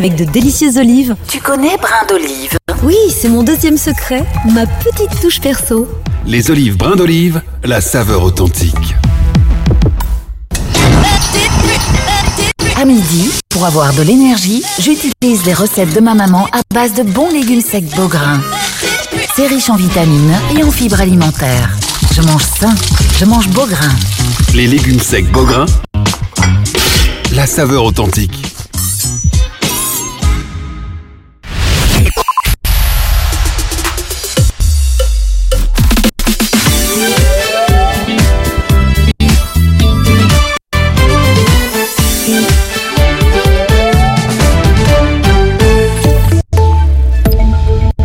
[0.00, 1.14] avec de délicieuses olives.
[1.28, 5.86] Tu connais brin d'olive Oui, c'est mon deuxième secret, ma petite touche perso.
[6.26, 8.94] Les olives brin d'olive, la saveur authentique.
[12.80, 17.02] À midi, pour avoir de l'énergie, j'utilise les recettes de ma maman à base de
[17.02, 18.40] bons légumes secs Beaugrain.
[19.36, 21.76] C'est riche en vitamines et en fibres alimentaires.
[22.14, 22.74] Je mange sain,
[23.18, 23.94] je mange Beaugrain.
[24.54, 25.66] Les légumes secs Beaugrain,
[27.34, 28.49] la saveur authentique.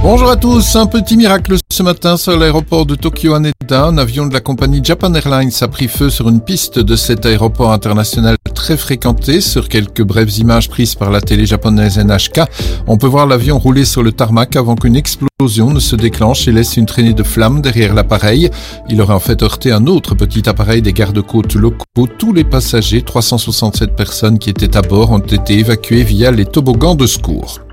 [0.07, 3.85] Bonjour à tous, un petit miracle ce matin sur l'aéroport de Tokyo Haneda.
[3.85, 7.25] Un avion de la compagnie Japan Airlines a pris feu sur une piste de cet
[7.25, 9.41] aéroport international très fréquenté.
[9.41, 12.41] Sur quelques brèves images prises par la télé japonaise NHK,
[12.85, 16.51] on peut voir l'avion rouler sur le tarmac avant qu'une explosion ne se déclenche et
[16.51, 18.51] laisse une traînée de flammes derrière l'appareil.
[18.87, 22.07] Il aurait en fait heurté un autre petit appareil des gardes-côtes locaux.
[22.19, 26.93] Tous les passagers, 367 personnes qui étaient à bord, ont été évacués via les toboggans
[26.93, 27.64] de secours.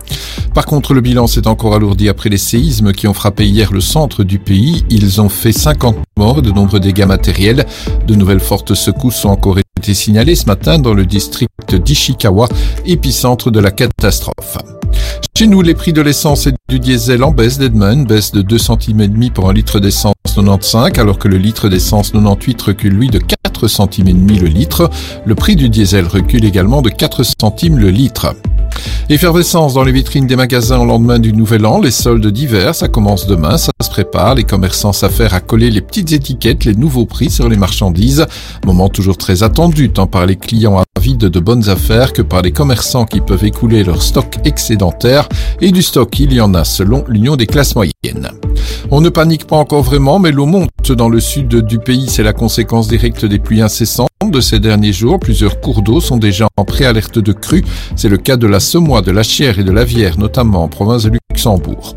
[0.55, 3.81] Par contre, le bilan s'est encore alourdi après les séismes qui ont frappé hier le
[3.81, 4.85] centre du pays.
[4.91, 7.67] Ils ont fait 50 morts et de nombreux dégâts matériels.
[8.07, 12.49] De nouvelles fortes secousses ont encore été signalées ce matin dans le district d'Ishikawa,
[12.85, 14.59] épicentre de la catastrophe.
[15.37, 18.59] Chez nous, les prix de l'essence et du diesel en baisse d'Edmund, baisse de 2
[18.59, 22.93] centimes et demi pour un litre d'essence 95, alors que le litre d'essence 98 recule
[22.93, 24.91] lui de 4 centimes et demi le litre.
[25.25, 28.35] Le prix du diesel recule également de 4 centimes le litre.
[29.09, 32.89] Effervescence dans les vitrines des magasins au lendemain du Nouvel An, les soldes d'hiver, ça
[32.89, 37.05] commence demain, ça se prépare, les commerçants s'affairent à coller les petites étiquettes, les nouveaux
[37.05, 38.27] prix sur les marchandises,
[38.65, 42.53] moment toujours très attendu tant par les clients avides de bonnes affaires que par les
[42.53, 45.29] commerçants qui peuvent écouler leur stock excédentaire,
[45.61, 48.31] et du stock il y en a selon l'Union des classes moyennes.
[48.91, 52.23] On ne panique pas encore vraiment, mais l'eau monte dans le sud du pays, c'est
[52.23, 55.19] la conséquence directe des pluies incessantes de ces derniers jours.
[55.19, 57.65] Plusieurs cours d'eau sont déjà en préalerte de crue.
[57.97, 60.69] C'est le cas de la Semois, de la Chière et de la Vière, notamment en
[60.69, 61.97] province de Luxembourg.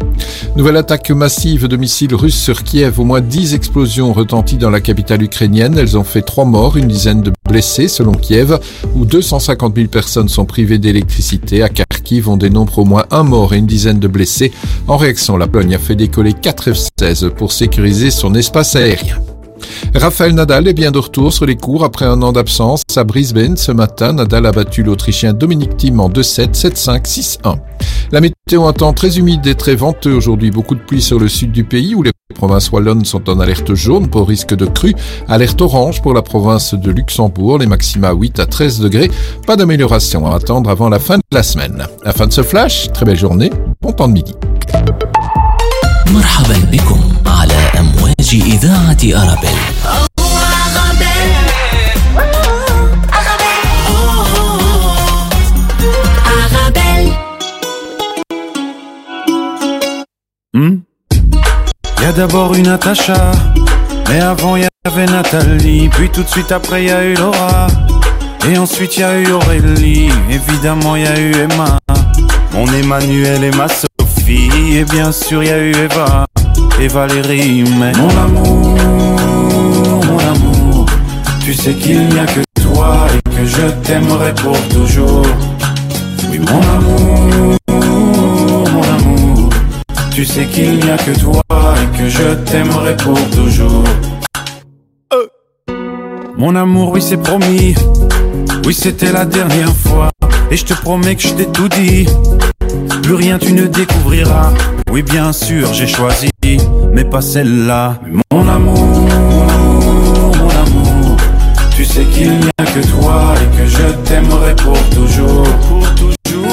[0.55, 2.99] Nouvelle attaque massive de missiles russes sur Kiev.
[2.99, 5.77] Au moins 10 explosions retenties dans la capitale ukrainienne.
[5.77, 8.57] Elles ont fait 3 morts, une dizaine de blessés selon Kiev,
[8.95, 11.61] où 250 000 personnes sont privées d'électricité.
[11.61, 14.51] À Kharkiv, on dénombre au moins un mort et une dizaine de blessés.
[14.87, 19.17] En réaction, la Pologne a fait décoller 4 F-16 pour sécuriser son espace aérien.
[19.93, 23.57] Raphaël Nadal est bien de retour sur les cours après un an d'absence à Brisbane.
[23.57, 27.05] Ce matin, Nadal a battu l'Autrichien Dominique Thiem en 2-7, 7-5,
[27.41, 27.57] 6-1.
[28.11, 30.51] La météo un temps très humide et très venteux aujourd'hui.
[30.51, 33.73] Beaucoup de pluie sur le sud du pays où les provinces wallonnes sont en alerte
[33.73, 34.95] jaune pour risque de crue.
[35.27, 37.57] Alerte orange pour la province de Luxembourg.
[37.57, 39.09] Les maxima 8 à 13 degrés.
[39.47, 41.87] Pas d'amélioration à attendre avant la fin de la semaine.
[42.03, 42.91] La fin de ce flash.
[42.93, 43.51] Très belle journée.
[43.81, 44.33] Bon temps de midi.
[48.14, 49.58] مرحبا بكم على أمواج إذاعة أرابيل
[60.52, 60.80] Hmm
[62.02, 63.30] y a d'abord une Natacha,
[64.08, 67.66] mais avant y avait Nathalie, puis tout de suite après y a eu Laura,
[68.48, 71.78] et ensuite y a eu Aurélie, évidemment y a eu Emma,
[72.52, 76.24] mon Emmanuel et ma Sophie, et bien sûr y a eu Eva
[76.79, 78.77] et Valérie, mais mon amour,
[80.05, 80.85] mon amour,
[81.43, 85.25] tu sais qu'il n'y a que toi et que je t'aimerai pour toujours.
[86.31, 87.57] Oui, mon amour,
[88.73, 89.49] mon amour,
[90.11, 93.83] tu sais qu'il n'y a que toi et que je t'aimerai pour toujours.
[95.13, 95.27] Euh.
[96.37, 97.75] Mon amour, oui, c'est promis.
[98.65, 100.09] Oui, c'était la dernière fois.
[100.51, 102.07] Et je te promets que je t'ai tout dit.
[103.03, 104.51] Plus rien tu ne découvriras.
[104.95, 106.29] Oui, bien sûr, j'ai choisi,
[106.93, 107.99] mais pas celle-là.
[108.31, 111.17] Mon amour, mon amour,
[111.75, 115.43] tu sais qu'il n'y a que toi et que je t'aimerai pour toujours.
[115.67, 116.47] Pour toujours.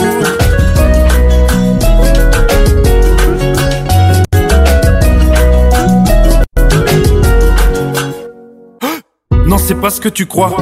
[9.46, 10.56] Non, c'est pas ce que tu crois.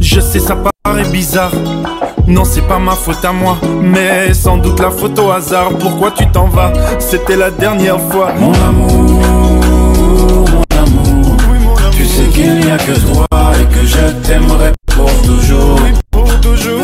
[0.00, 1.52] Je sais, ça paraît bizarre.
[2.26, 5.68] Non, c'est pas ma faute à moi, mais sans doute la faute au hasard.
[5.78, 6.72] Pourquoi tu t'en vas?
[6.98, 8.32] C'était la dernière fois.
[8.38, 9.20] Mon amour,
[10.52, 13.26] mon amour, tu sais qu'il n'y a que toi
[13.60, 15.78] et que je t'aimerai pour toujours.
[16.10, 16.80] Pour toujours.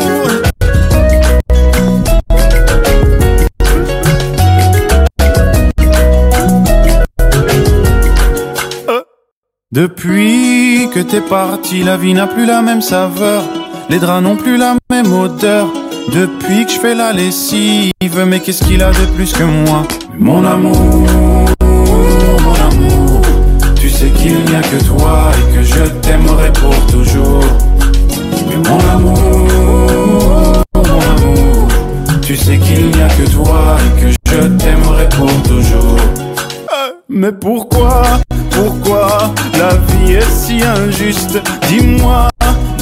[9.73, 13.45] Depuis que t'es parti, la vie n'a plus la même saveur.
[13.91, 15.67] Les draps n'ont plus la même odeur.
[16.15, 17.91] depuis que je fais la lessive.
[18.25, 19.83] Mais qu'est-ce qu'il a de plus que moi?
[20.17, 20.77] Mon amour,
[21.61, 23.21] mon amour.
[23.75, 27.43] Tu sais qu'il n'y a que toi et que je t'aimerai pour toujours.
[28.49, 29.19] Mais mon amour,
[30.75, 31.69] mon amour.
[32.23, 35.97] Tu sais qu'il n'y a que toi et que je t'aimerai pour toujours.
[35.99, 38.03] Euh, mais pourquoi,
[38.51, 41.43] pourquoi la vie est si injuste?
[41.69, 42.29] Dis-moi,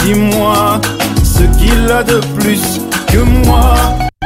[0.04, 0.80] dis-moi
[1.22, 3.74] ce qu'il a de plus que moi.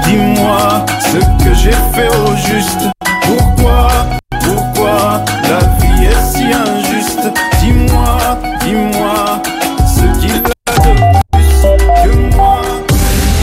[0.05, 2.89] Dis-moi ce que j'ai fait au juste.
[3.23, 3.89] Pourquoi,
[4.41, 7.33] pourquoi la vie est si injuste?
[7.61, 9.43] Dis-moi, dis-moi
[9.87, 10.93] ce qu'il a de
[11.33, 11.63] plus
[12.05, 12.61] que moi.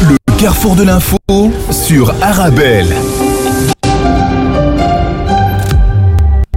[0.01, 1.17] Le carrefour de l'info
[1.71, 2.93] sur Arabelle.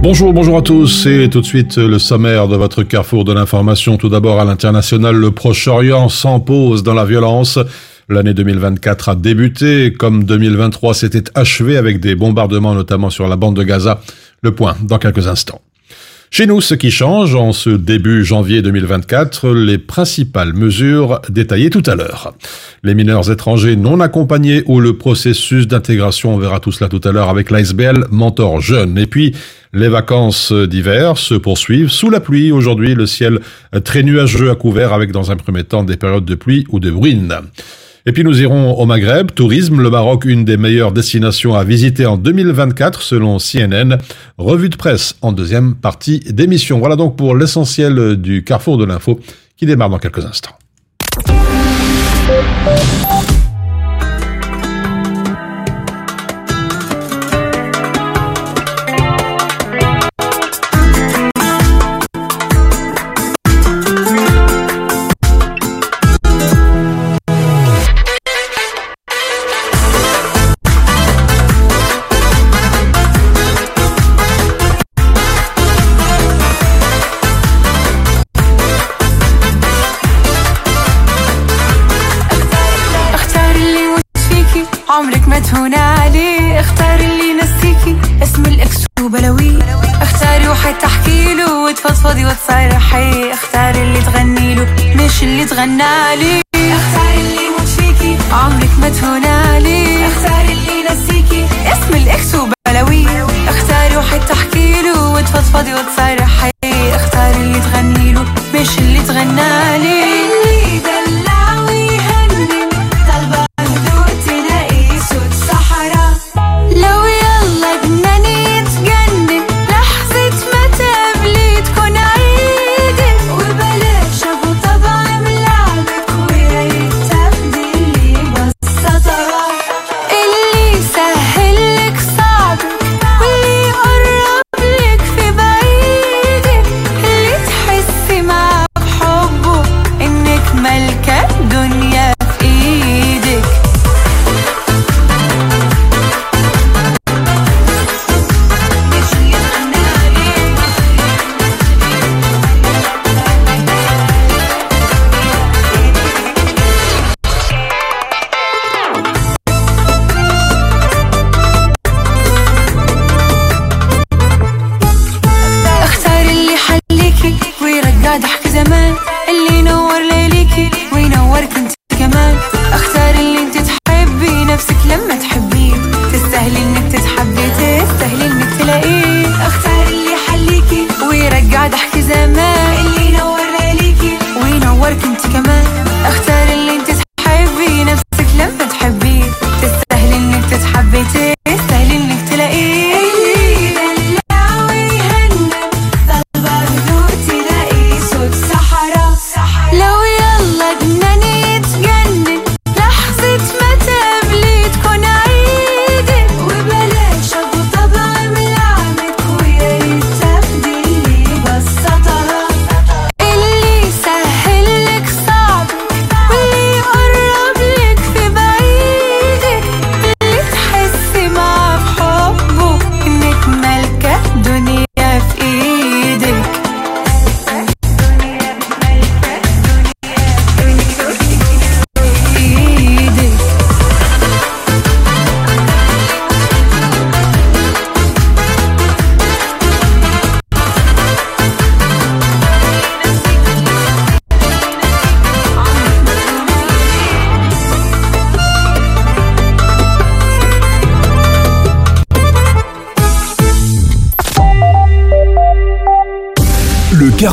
[0.03, 3.95] Bonjour, bonjour à tous et tout de suite le sommaire de votre carrefour de l'information.
[3.95, 6.09] Tout d'abord à l'international, le Proche-Orient
[6.45, 7.57] pause dans la violence.
[8.09, 13.55] L'année 2024 a débuté, comme 2023 s'était achevé avec des bombardements notamment sur la bande
[13.55, 14.01] de Gaza.
[14.41, 15.61] Le point dans quelques instants.
[16.35, 21.83] Chez nous, ce qui change en ce début janvier 2024, les principales mesures détaillées tout
[21.85, 22.33] à l'heure.
[22.81, 27.11] Les mineurs étrangers non accompagnés ou le processus d'intégration, on verra tout cela tout à
[27.11, 28.97] l'heure avec l'ASBL Mentor Jeune.
[28.97, 29.35] Et puis,
[29.73, 32.51] les vacances d'hiver se poursuivent sous la pluie.
[32.51, 33.39] Aujourd'hui, le ciel
[33.83, 36.89] très nuageux à couvert avec dans un premier temps des périodes de pluie ou de
[36.89, 37.41] bruine.
[38.05, 42.05] Et puis nous irons au Maghreb, tourisme, le Maroc, une des meilleures destinations à visiter
[42.05, 43.97] en 2024 selon CNN.
[44.37, 46.79] Revue de presse en deuxième partie d'émission.
[46.79, 49.21] Voilà donc pour l'essentiel du carrefour de l'info
[49.55, 50.57] qui démarre dans quelques instants.
[95.43, 99.25] اللي تغنى عليه اختار اللي يموت فيكي عمرك ما تهون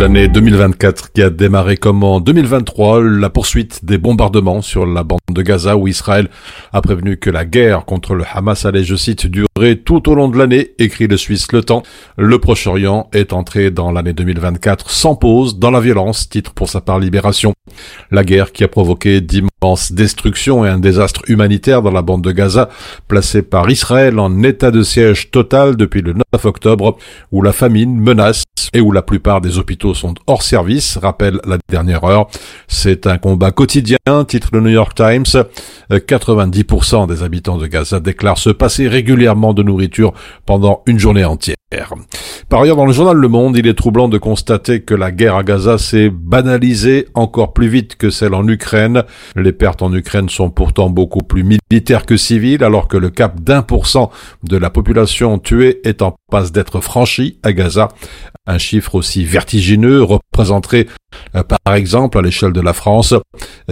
[0.00, 5.20] L'année 2024 qui a démarré comme en 2023, la poursuite des bombardements sur la bande
[5.30, 6.28] de Gaza où Israël
[6.72, 10.28] a prévenu que la guerre contre le Hamas allait, je cite, durer tout au long
[10.28, 11.84] de l'année, écrit le Suisse Le Temps.
[12.18, 16.80] Le Proche-Orient est entré dans l'année 2024 sans pause dans la violence, titre pour sa
[16.80, 17.54] part Libération.
[18.10, 22.32] La guerre qui a provoqué d'immenses destructions et un désastre humanitaire dans la bande de
[22.32, 22.68] Gaza,
[23.06, 26.96] placée par Israël en état de siège total depuis le 9 octobre,
[27.30, 31.58] où la famine menace et où la plupart des hôpitaux sont hors service, rappelle la
[31.68, 32.28] dernière heure.
[32.68, 35.44] C'est un combat quotidien, titre le New York Times.
[35.90, 40.14] 90% des habitants de Gaza déclarent se passer régulièrement de nourriture
[40.46, 41.56] pendant une journée entière.
[42.48, 45.34] Par ailleurs, dans le journal Le Monde, il est troublant de constater que la guerre
[45.34, 49.02] à Gaza s'est banalisée encore plus vite que celle en Ukraine.
[49.34, 51.42] Les pertes en Ukraine sont pourtant beaucoup plus
[51.74, 54.12] militaires que civiles, alors que le cap d'un pour cent
[54.44, 57.88] de la population tuée est en passe d'être franchi à Gaza.
[58.46, 60.86] Un chiffre aussi vertigineux représenterait
[61.34, 63.14] euh, par exemple à l'échelle de la France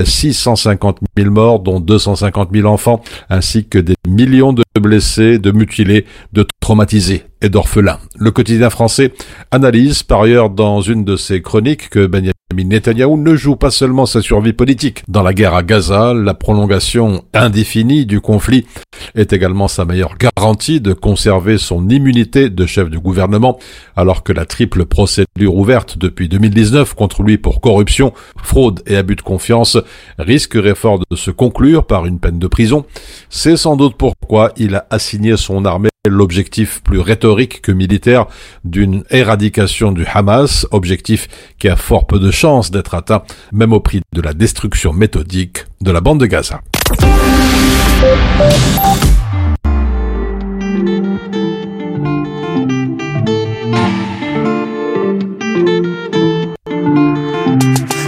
[0.02, 6.04] 650 000 morts dont 250 000 enfants ainsi que des millions de blessés, de mutilés,
[6.32, 7.98] de traumatisés et d'orphelins.
[8.16, 9.12] Le quotidien français
[9.50, 14.06] analyse par ailleurs dans une de ses chroniques que Benjamin Netanyahu ne joue pas seulement
[14.06, 15.02] sa survie politique.
[15.08, 18.66] Dans la guerre à Gaza, la prolongation indéfinie du conflit
[19.14, 23.58] est également sa meilleure garantie de conserver son immunité de chef du gouvernement,
[23.96, 29.16] alors que la triple procédure ouverte depuis 2019 contre lui pour corruption, fraude et abus
[29.16, 29.78] de confiance
[30.18, 32.84] risquerait fort de se conclure par une peine de prison.
[33.28, 38.26] C'est sans doute pourquoi il a assigné son armée l'objectif plus rhétorique que militaire
[38.64, 41.28] d'une éradication du Hamas, objectif
[41.60, 45.66] qui a fort peu de chances d'être atteint, même au prix de la destruction méthodique
[45.80, 46.60] de la bande de Gaza.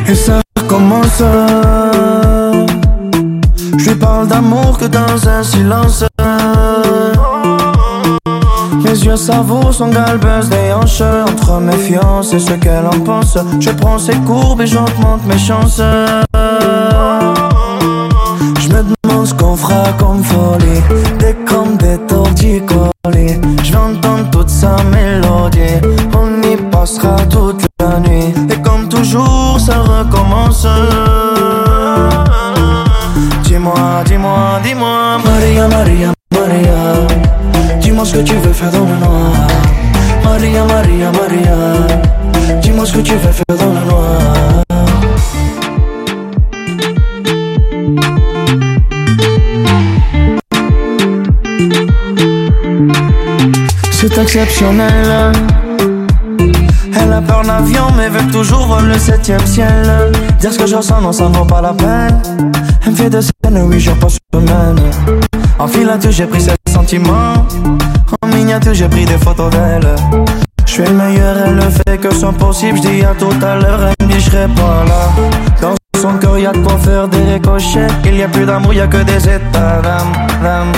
[0.09, 1.23] Et ça recommence.
[3.79, 6.05] Je parle d'amour que dans un silence.
[8.95, 13.37] Mes yeux savourent son galbeuse des hanches Entre méfiance et ce qu'elle en pense.
[13.59, 15.83] Je prends ses courbes et j'augmente mes chances.
[18.61, 20.81] Je me demande ce qu'on fera comme folie.
[21.19, 25.81] Des comme des torticolis Je toute sa mélodie.
[26.17, 28.33] On y passera toute la nuit.
[28.49, 30.69] Et comme toujours ça recommence.
[33.43, 37.24] Dis-moi, dis-moi, dis-moi Maria, Maria, Maria
[37.95, 39.47] Dis-moi ce que tu veux faire dans le noir.
[40.25, 42.61] Maria, Maria, Maria.
[42.61, 44.19] Dis-moi ce que tu veux faire dans le noir.
[53.93, 55.33] C'est exceptionnel
[57.01, 60.11] Elle a peur d'avion mais veut toujours le septième ciel.
[60.41, 62.21] Dire ce que je ressens non ça ne vaut pas la peine.
[62.85, 64.81] Elle me fait des scènes huit jours par semaine
[65.59, 67.47] En filature j'ai pris ses sentiments
[68.23, 69.95] En miniature j'ai pris des photos d'elle.
[70.67, 72.79] Je suis le meilleur, elle ne fait que son possible.
[72.83, 75.11] Je à tout à l'heure, elle me dit je serai pas là.
[75.61, 77.87] Dans son cœur y'a de quoi faire des ricochets.
[78.05, 80.73] Il y a plus d'amour, y a que des états d'âme,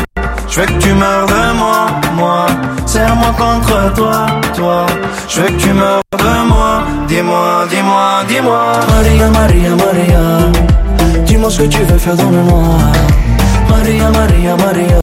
[0.49, 2.47] je veux que tu meurs de moi, moi.
[2.87, 4.87] Serre-moi contre toi, toi.
[5.29, 6.83] Je veux que tu meurs de moi.
[7.09, 8.73] Dis-moi, dis-moi, dis-moi.
[8.89, 11.25] Maria, Maria, Maria.
[11.27, 13.36] Dis-moi ce que tu veux faire dans le
[13.69, 15.01] Maria, Maria, Maria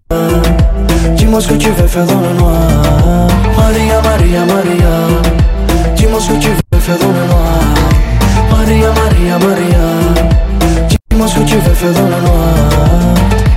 [1.15, 2.27] Dis-moi que tu veux faire noir
[3.57, 5.07] Maria, Maria, Maria
[5.95, 7.23] Dis-moi que tu veux faire noir
[8.51, 9.85] Maria, Maria, Maria
[10.89, 11.15] que tu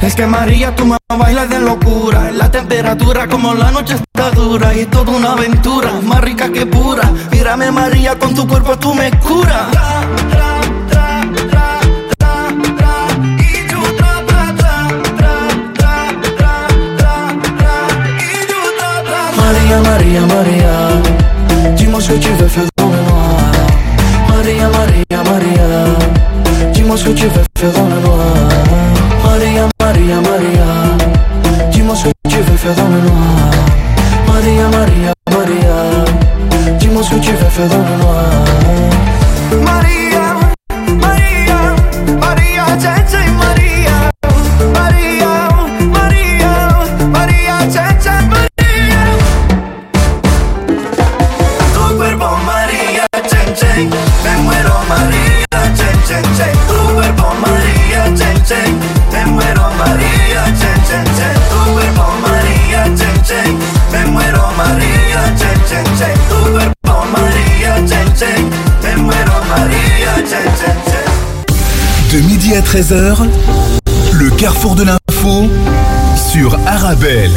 [0.06, 2.30] Es que María, tú me bailas de locura.
[2.32, 7.10] La temperatura como la noche está dura y toda una aventura, más rica que pura.
[7.32, 9.68] Mírame María, con tu cuerpo tú me curas.
[20.06, 23.50] Maria, Maria, Dis-moi ce que tu veux faire dans le noir.
[24.28, 26.72] Maria, Maria, Maria.
[26.72, 28.20] Dis-moi ce que tu veux faire dans le noir.
[29.24, 31.70] Maria, Maria, Maria.
[31.72, 33.50] Dis-moi ce que tu veux faire dans le noir.
[34.28, 36.78] Maria, Maria, Maria.
[36.78, 38.95] Dis-moi ce que tu veux faire dans le noir
[72.54, 73.26] à 13h,
[74.12, 75.50] le carrefour de l'info
[76.16, 77.32] sur Arabelle.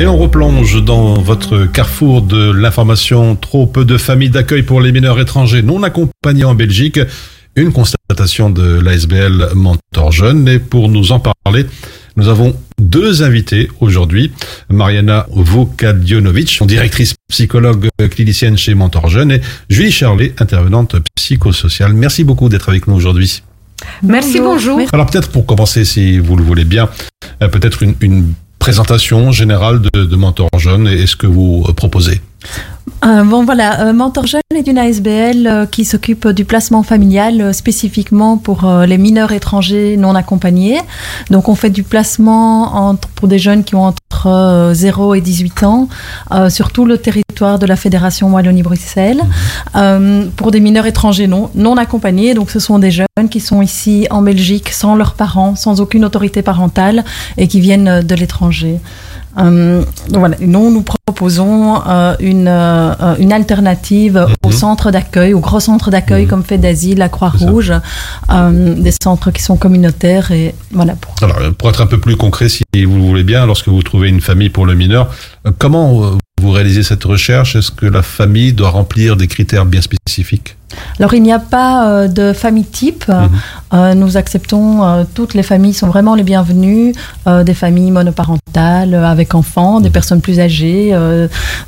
[0.00, 3.36] Et on replonge dans votre carrefour de l'information.
[3.36, 6.98] Trop peu de familles d'accueil pour les mineurs étrangers non accompagnés en Belgique.
[7.54, 10.48] Une constatation de l'ASBL Mentor Jeune.
[10.48, 11.66] Et pour nous en parler,
[12.16, 14.32] nous avons deux invités aujourd'hui.
[14.68, 21.92] Mariana Vokadionovic, directrice psychologue clinicienne chez Mentor Jeune, et Julie Charlet, intervenante psychosociale.
[21.92, 23.42] Merci beaucoup d'être avec nous aujourd'hui.
[24.02, 24.80] Merci, bonjour.
[24.92, 26.88] Alors peut-être pour commencer, si vous le voulez bien,
[27.42, 31.72] euh, peut-être une, une présentation générale de, de Mentor Jeune et ce que vous euh,
[31.72, 32.20] proposez.
[33.04, 37.40] Euh, bon voilà, euh, Mentor Jeune est une ASBL euh, qui s'occupe du placement familial
[37.40, 40.80] euh, spécifiquement pour les mineurs étrangers non accompagnés.
[41.30, 45.62] Donc on fait du placement pour des jeunes qui ont entre euh, 0 et 18
[45.62, 45.88] ans
[46.48, 49.22] sur tout le territoire de la Fédération Wallonie-Bruxelles.
[50.36, 54.06] Pour des mineurs étrangers non, non accompagnés, donc ce sont des jeunes qui sont ici
[54.10, 57.04] en Belgique sans leurs parents, sans aucune autorité parentale
[57.36, 58.80] et qui viennent de l'étranger.
[59.38, 64.52] Euh, donc voilà, nous, nous proposons euh, une, euh, une alternative au Mhm.
[64.54, 66.28] centre d'accueil, au gros centre d'accueil Mhm.
[66.28, 67.72] comme fait d'asile, la Croix-Rouge,
[68.30, 70.94] euh, des centres qui sont communautaires et voilà.
[71.00, 71.14] Pour...
[71.22, 74.08] Alors, pour être un peu plus concret, si vous le voulez bien, lorsque vous trouvez
[74.08, 75.10] une famille pour le mineur,
[75.58, 80.56] comment vous réalisez cette recherche Est-ce que la famille doit remplir des critères bien spécifiques?
[80.98, 83.08] Alors il n'y a pas euh, de famille type.
[83.08, 83.28] Mhm.
[83.74, 86.92] Euh, nous acceptons euh, toutes les familles sont vraiment les bienvenues,
[87.44, 89.92] des familles monoparentales avec enfants, des Mhm.
[89.92, 90.96] personnes plus âgées,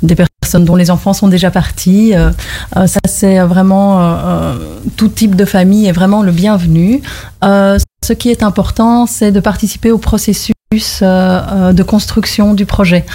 [0.03, 2.13] des personnes dont les enfants sont déjà partis.
[2.15, 2.31] Euh,
[2.75, 4.55] euh, ça c'est vraiment euh, euh,
[4.97, 7.01] tout type de famille est vraiment le bienvenu.
[7.43, 10.53] Euh, ce qui est important, c'est de participer au processus
[11.01, 13.05] euh, de construction du projet.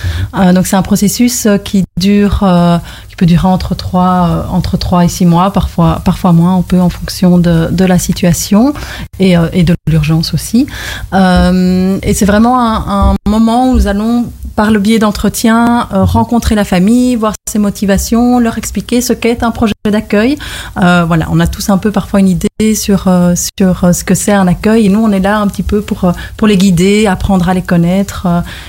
[0.54, 2.76] Donc c'est un processus qui dure, euh,
[3.08, 6.62] qui peut durer entre trois, euh, entre trois et six mois, parfois, parfois moins, on
[6.62, 8.74] peut en fonction de, de la situation
[9.18, 10.66] et, euh, et de l'urgence aussi.
[11.14, 16.04] Euh, et c'est vraiment un, un moment où nous allons, par le biais d'entretien, euh,
[16.04, 20.36] rencontrer la famille, voir ses motivations, leur expliquer ce qu'est un projet d'accueil.
[20.82, 24.32] Euh, voilà, on a tous un peu parfois une idée sur, sur ce que c'est
[24.32, 27.48] un accueil et nous on est là un petit peu pour, pour les guider, apprendre
[27.48, 28.26] à les connaître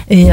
[0.10, 0.30] et,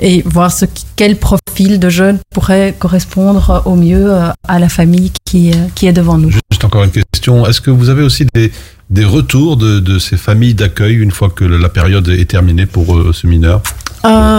[0.00, 0.64] et voir ce
[0.96, 5.86] quel profil de jeune pourrait correspondre au mieux euh, à la famille qui, euh, qui
[5.86, 6.30] est devant nous.
[6.30, 7.46] Juste encore une question.
[7.46, 8.52] Est-ce que vous avez aussi des,
[8.90, 12.96] des retours de, de ces familles d'accueil une fois que la période est terminée pour
[12.96, 13.62] euh, ce mineur?
[14.04, 14.38] Euh,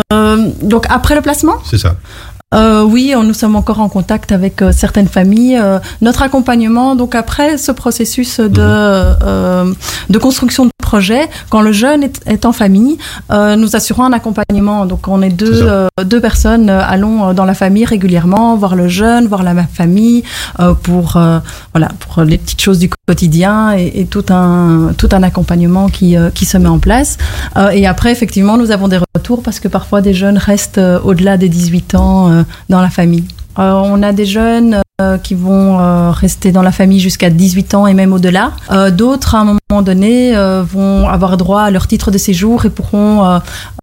[0.62, 1.58] donc après le placement?
[1.70, 1.98] C'est ça.
[2.56, 5.60] Euh, oui, nous sommes encore en contact avec euh, certaines familles.
[5.62, 9.72] Euh, notre accompagnement, donc après ce processus de, euh,
[10.10, 12.98] de construction de projet, quand le jeune est, est en famille,
[13.30, 14.88] euh, nous assurons un accompagnement.
[14.88, 19.28] Donc on est deux, euh, deux personnes, allons dans la famille régulièrement, voir le jeune,
[19.28, 20.24] voir la famille,
[20.60, 21.38] euh, pour, euh,
[21.74, 26.18] voilà, pour les petites choses du quotidien et, et tout, un, tout un accompagnement qui,
[26.18, 27.20] euh, qui se met en place.
[27.58, 31.38] Euh, et après, effectivement, nous avons des retours parce que parfois des jeunes restent au-delà
[31.38, 32.39] des 18 ans euh,
[32.70, 33.26] dans la famille.
[33.58, 37.74] Euh, on a des jeunes euh, qui vont euh, rester dans la famille jusqu'à 18
[37.74, 38.52] ans et même au-delà.
[38.72, 42.66] Euh, D'autres, à un moment donné, euh, vont avoir droit à leur titre de séjour
[42.66, 43.40] et pourront euh,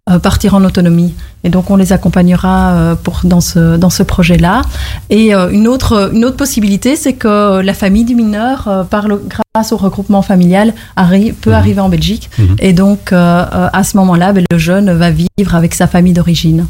[0.09, 1.13] euh, partir en autonomie.
[1.43, 4.63] Et donc, on les accompagnera euh, pour, dans ce, dans ce projet-là.
[5.11, 9.07] Et euh, une, autre, une autre possibilité, c'est que la famille du mineur, euh, par
[9.07, 9.21] le,
[9.53, 11.55] grâce au regroupement familial, arrive, peut Mhm.
[11.55, 12.29] arriver en Belgique.
[12.39, 12.55] Mhm.
[12.59, 16.13] Et donc, euh, euh, à ce moment-là, ben, le jeune va vivre avec sa famille
[16.13, 16.65] d'origine.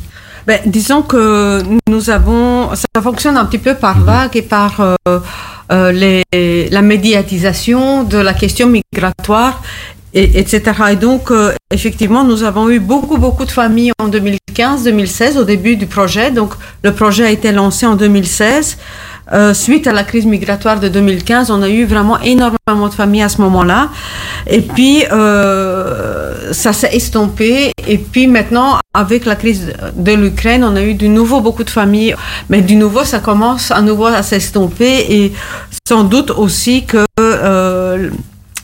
[0.47, 4.05] Ben, disons que nous avons, ça fonctionne un petit peu par Mhm.
[4.05, 4.95] vague et par euh,
[5.73, 9.61] euh, les, la médiatisation de la question migratoire,
[10.13, 10.61] et, etc.
[10.91, 15.75] Et donc, euh, effectivement, nous avons eu beaucoup, beaucoup de familles en 2015-2016 au début
[15.75, 16.31] du projet.
[16.31, 18.77] Donc, le projet a été lancé en 2016.
[19.33, 23.23] Euh, suite à la crise migratoire de 2015, on a eu vraiment énormément de familles
[23.23, 23.89] à ce moment-là.
[24.47, 27.71] Et puis, euh, ça s'est estompé.
[27.87, 31.69] Et puis maintenant, avec la crise de l'Ukraine, on a eu de nouveau beaucoup de
[31.69, 32.15] familles.
[32.49, 35.05] Mais du nouveau, ça commence à nouveau à s'estomper.
[35.09, 35.33] Et
[35.87, 37.05] sans doute aussi que...
[37.19, 38.09] Euh,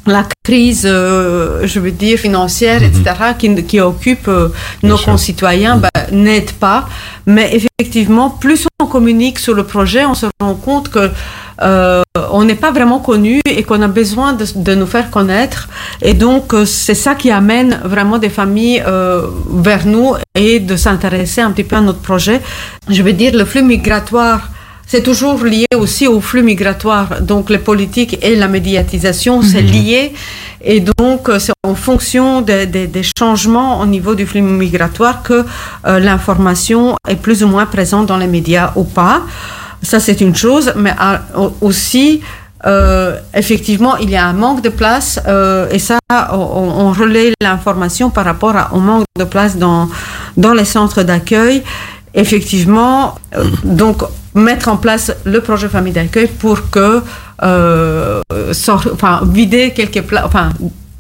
[0.05, 2.87] la crise, euh, je veux dire, financière, Mhm.
[2.87, 4.49] etc., qui, qui occupe euh,
[4.83, 5.05] nos sûr.
[5.11, 6.87] concitoyens, ben, n'aide pas.
[7.25, 11.09] Mais effectivement, plus on communique sur le projet, on se rend compte que
[11.61, 15.69] euh, on n'est pas vraiment connu et qu'on a besoin de, de nous faire connaître.
[16.01, 20.75] Et donc, euh, c'est ça qui amène vraiment des familles euh, vers nous et de
[20.75, 22.41] s'intéresser un petit peu à notre projet.
[22.89, 24.49] Je veux dire, le flux migratoire
[24.85, 27.21] c'est toujours lié aussi au flux migratoire.
[27.21, 30.13] Donc les politiques et la médiatisation, c'est lié.
[30.61, 35.23] Et donc euh, c'est en fonction des, des- des changements au niveau du flux migratoire
[35.23, 35.45] que
[35.85, 39.21] euh, l'information est plus ou moins présente dans les médias ou pas.
[39.81, 40.93] Ça c'est une chose, mais
[41.35, 42.21] au- aussi
[42.65, 45.99] euh, effectivement, il y a un manque de place euh, et ça,
[46.31, 49.89] on, on relaie l'information par rapport à, au manque de place dans,
[50.37, 51.61] dans les centres d'accueil.
[52.13, 54.03] Effectivement, euh, donc
[54.35, 57.01] mettre en place le projet famille d'accueil pour que
[57.43, 60.49] euh, sort- enfin, vider quelques places, enfin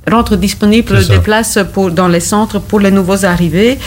[0.09, 1.13] rendre disponible C'est ça.
[1.15, 3.79] des places pour, dans les centres pour les nouveaux arrivés.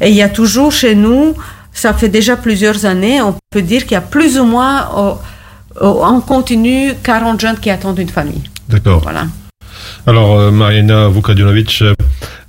[0.00, 1.34] Et il y a toujours chez nous,
[1.72, 5.18] ça fait déjà plusieurs années, on peut dire qu'il y a plus ou moins oh,
[5.80, 8.42] oh, en continu 40 jeunes qui attendent une famille.
[8.68, 9.00] D'accord.
[9.02, 9.26] Voilà.
[10.06, 11.94] Alors, euh, Marina Vukadinovic, euh,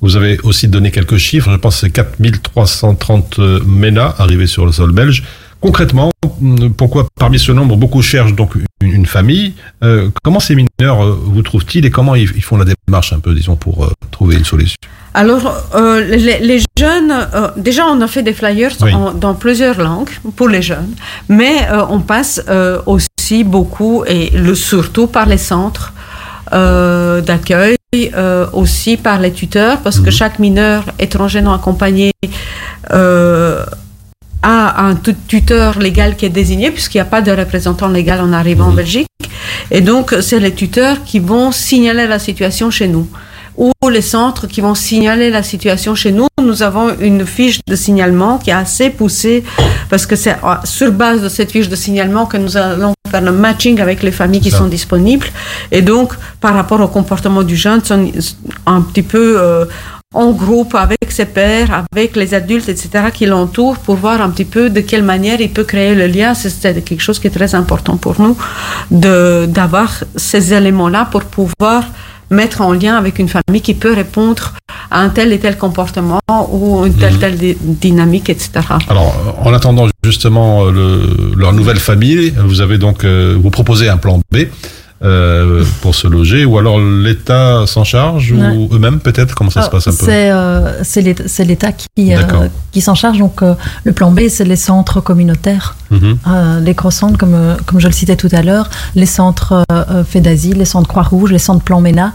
[0.02, 1.50] vous avez aussi donné quelques chiffres.
[1.52, 5.24] Je pense que c'est 4330 euh, MENA arrivés sur le sol belge.
[5.70, 8.66] Concrètement, hum, pourquoi parmi ce nombre, beaucoup cherchent donc une,
[9.00, 12.66] une famille Euh, Comment ces mineurs euh, vous trouvent-ils et comment ils, ils font la
[12.88, 14.78] démarche un peu, disons, pour euh, trouver une solution?
[15.16, 18.94] Alors, euh, les, les jeunes, euh, déjà on a fait des flyers Oui.
[18.94, 20.94] en- dans plusieurs langues pour les jeunes,
[21.30, 25.94] mais euh, on passe euh, aussi beaucoup et le, surtout par les centres
[26.54, 32.12] euh, d'accueil, euh, aussi par les tuteurs, parce que chaque mineur étranger non accompagné
[32.92, 33.66] euh,
[34.48, 38.20] a un tu- tuteur légal qui est désigné, puisqu'il n'y a pas de représentant légal
[38.22, 39.08] en arrivant en Belgique.
[39.72, 43.08] Et donc, c'est les tuteurs qui vont signaler la situation chez nous
[43.58, 46.28] ou les centres qui vont signaler la situation chez nous.
[46.50, 49.44] Nous avons une fiche de signalement qui est assez poussée
[49.90, 53.22] parce que c'est euh, sur base de cette fiche de signalement que nous allons faire
[53.22, 54.58] le matching avec les familles qui Ça.
[54.60, 55.28] sont disponibles.
[55.72, 58.12] Et donc, par rapport au comportement du jeune, sont
[58.66, 59.66] un petit peu euh,
[60.16, 64.46] en groupe avec ses pairs, avec les adultes, etc., qui l'entourent pour voir un petit
[64.56, 66.34] peu de quelle manière il peut créer le lien.
[66.34, 68.36] C'est- quelque chose qui est très important pour nous
[68.92, 71.82] de- d'avoir ces éléments-là pour pouvoir
[72.32, 74.54] mettre en lien avec une famille qui peut répondre
[74.90, 76.20] à un tel et tel comportement
[76.52, 78.50] ou une telle, telle di- dynamique, etc.
[78.90, 83.98] Alors, en attendant justement le- leur nouvelle famille, vous avez donc euh, vous proposez un
[83.98, 84.38] plan B
[85.06, 89.68] euh, pour se loger, ou alors l'État s'en charge, ou eux-mêmes peut-être Comment ça se
[89.68, 93.20] Ah, passe un peu C'est euh, l'État qui, euh, qui s'en charge.
[93.20, 96.18] Donc, euh, le plan B, c'est les centres communautaires, Mhm.
[96.64, 97.38] les croissants, comme,
[97.68, 99.64] comme je le citais tout à l'heure, les centres
[100.10, 102.14] faits d'asile, les centres Croix-Rouge, les centres Plan MENA.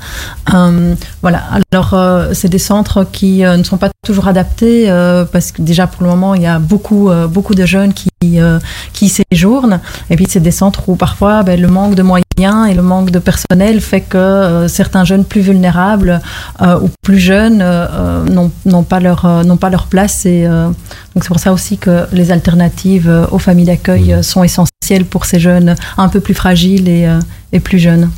[0.53, 1.43] Euh, voilà.
[1.73, 1.95] Alors,
[2.35, 4.87] c'est des centres qui ne sont pas toujours adaptés
[5.33, 8.59] parce que déjà, pour le moment, il y a beaucoup, beaucoup de jeunes qui, euh,
[8.93, 9.81] qui séjournent.
[10.11, 12.25] Et puis, c'est des centres où parfois, ben, le manque de moyens
[12.69, 16.21] et le manque de personnel fait que euh, certains jeunes plus vulnérables
[16.63, 17.65] euh, ou plus jeunes
[18.29, 22.31] n'ont pas leur n'ont pas leur place et donc c'est pour ça aussi que les
[22.31, 27.09] alternatives aux familles d'accueil euh, sont essentielles pour ces jeunes un peu plus fragiles et,
[27.53, 28.11] et plus jeunes.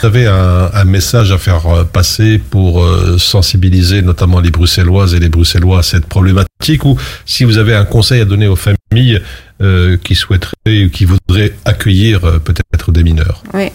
[0.00, 5.14] Vous avez un, un message à faire euh, passer pour euh, sensibiliser notamment les Bruxelloises
[5.14, 8.56] et les Bruxellois à cette problématique, ou si vous avez un conseil à donner aux
[8.56, 9.20] familles
[9.60, 13.44] euh, qui souhaiteraient ou qui voudraient accueillir euh, peut-être des mineurs?
[13.54, 13.70] Oui.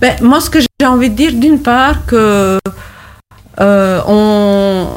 [0.00, 2.58] Ben, moi, ce que j'ai envie de dire, d'une part, que
[3.58, 4.88] on,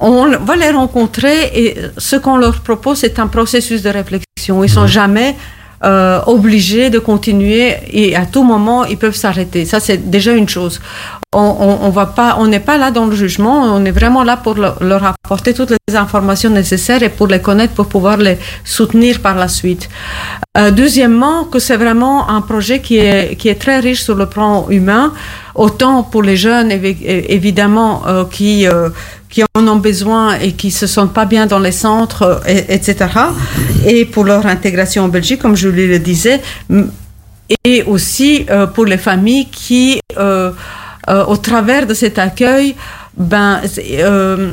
[0.00, 4.64] on va les rencontrer et ce qu'on leur propose, c'est un processus de réflexion.
[4.64, 5.36] Ils sont jamais
[5.84, 9.64] euh, obligés de continuer et à tout moment, ils peuvent s'arrêter.
[9.64, 10.80] Ça, c'est déjà une chose.
[11.34, 14.54] On, va pas, on n'est pas là dans le jugement, on est vraiment là pour
[14.54, 19.20] le- leur apporter toutes les informations nécessaires et pour les connaître, pour pouvoir les soutenir
[19.20, 19.88] par la suite.
[20.56, 24.26] Euh, deuxièmement, que c'est vraiment un projet qui est, qui est très riche sur le
[24.26, 25.12] plan humain,
[25.54, 28.88] autant pour les jeunes évidemment euh, qui, euh,
[29.28, 32.72] qui en ont besoin et qui se sentent pas bien dans les centres, euh, et-
[32.72, 32.96] etc.
[33.84, 36.40] Et pour leur intégration en Belgique, comme je le disais,
[37.64, 40.00] et aussi euh, pour les familles qui,
[41.08, 42.74] au travers de cet accueil,
[43.16, 44.52] ben, euh,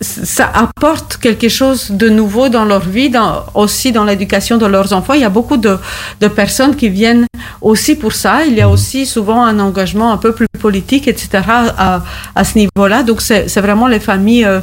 [0.00, 4.92] ça apporte quelque chose de nouveau dans leur vie, dans, aussi dans l'éducation de leurs
[4.92, 5.12] enfants.
[5.14, 5.78] Il y a beaucoup de,
[6.20, 7.26] de personnes qui viennent
[7.60, 8.44] aussi pour ça.
[8.46, 11.28] Il y a aussi souvent un engagement un peu plus politique, etc.
[11.76, 12.02] à,
[12.34, 13.02] à ce niveau-là.
[13.02, 14.44] Donc c'est c'est vraiment les familles.
[14.44, 14.60] euh,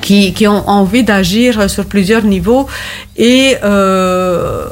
[0.00, 2.66] qui, qui ont envie d'agir sur plusieurs niveaux
[3.16, 4.66] et euh,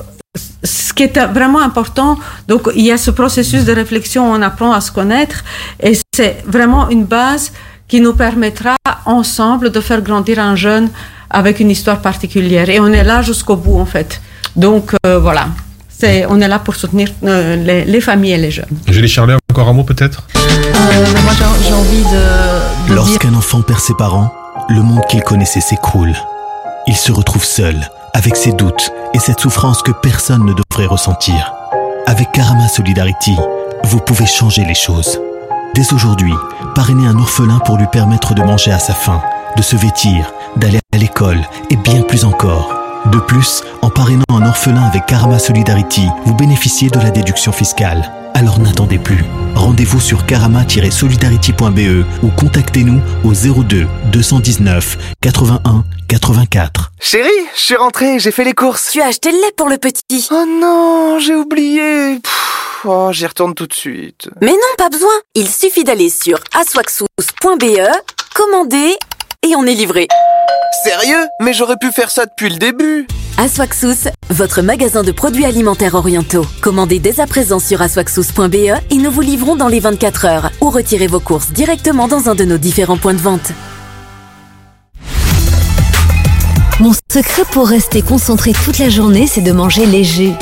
[0.93, 4.73] ce qui est vraiment important, donc il y a ce processus de réflexion, on apprend
[4.73, 5.43] à se connaître
[5.81, 7.51] et c'est vraiment une base
[7.89, 8.77] qui nous permettra
[9.07, 10.91] ensemble de faire grandir un jeune
[11.31, 12.69] avec une histoire particulière.
[12.69, 14.21] Et on est là jusqu'au bout en fait.
[14.55, 15.49] Donc euh, voilà,
[16.29, 18.75] on est là pour soutenir euh, les, les familles et les jeunes.
[18.87, 20.25] Julie Charlet, encore un mot peut-être?
[20.37, 20.41] Euh,
[21.25, 21.33] moi,
[21.67, 24.31] j'ai envie de, de dire Lorsqu'un enfant perd ses parents,
[24.69, 26.13] le monde qu'il connaissait s'écroule.
[26.87, 27.77] Il se retrouve seul,
[28.15, 31.55] avec ses doutes et cette souffrance que personne ne devrait ressentir.
[32.07, 33.37] Avec Karama Solidarity,
[33.85, 35.21] vous pouvez changer les choses.
[35.75, 36.35] Dès aujourd'hui,
[36.75, 39.23] parrainez un orphelin pour lui permettre de manger à sa faim,
[39.57, 42.75] de se vêtir, d'aller à l'école et bien plus encore.
[43.07, 48.11] De plus, en parrainant un orphelin avec Karama Solidarity, vous bénéficiez de la déduction fiscale.
[48.35, 49.25] Alors n'attendez plus.
[49.55, 56.93] Rendez-vous sur karama-solidarity.be ou contactez-nous au 02 219 81 84.
[57.01, 58.91] Chérie, je suis rentré, j'ai fait les courses.
[58.93, 60.29] Tu as acheté le lait pour le petit.
[60.31, 62.19] Oh non, j'ai oublié.
[62.85, 64.29] oh, j'y retourne tout de suite.
[64.41, 65.13] Mais non, pas besoin.
[65.35, 67.87] Il suffit d'aller sur aswaxous.be,
[68.35, 68.97] commander
[69.43, 70.09] et on est livré.
[70.73, 71.29] Sérieux?
[71.41, 73.07] Mais j'aurais pu faire ça depuis le début.
[73.37, 76.47] Aswaxous, votre magasin de produits alimentaires orientaux.
[76.63, 80.71] Commandez dès à présent sur aswaxous.be et nous vous livrons dans les 24 heures ou
[80.71, 83.53] retirez vos courses directement dans un de nos différents points de vente.
[86.81, 90.33] Mon secret pour rester concentré toute la journée, c'est de manger léger.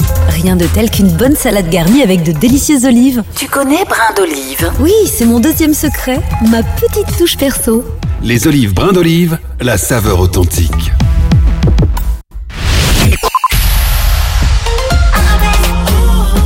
[0.43, 3.23] Rien de tel qu'une bonne salade garnie avec de délicieuses olives.
[3.37, 4.73] Tu connais brin d'olive?
[4.81, 6.19] Oui, c'est mon deuxième secret,
[6.51, 7.85] ma petite touche perso.
[8.23, 10.93] Les olives brin d'olive, la saveur authentique.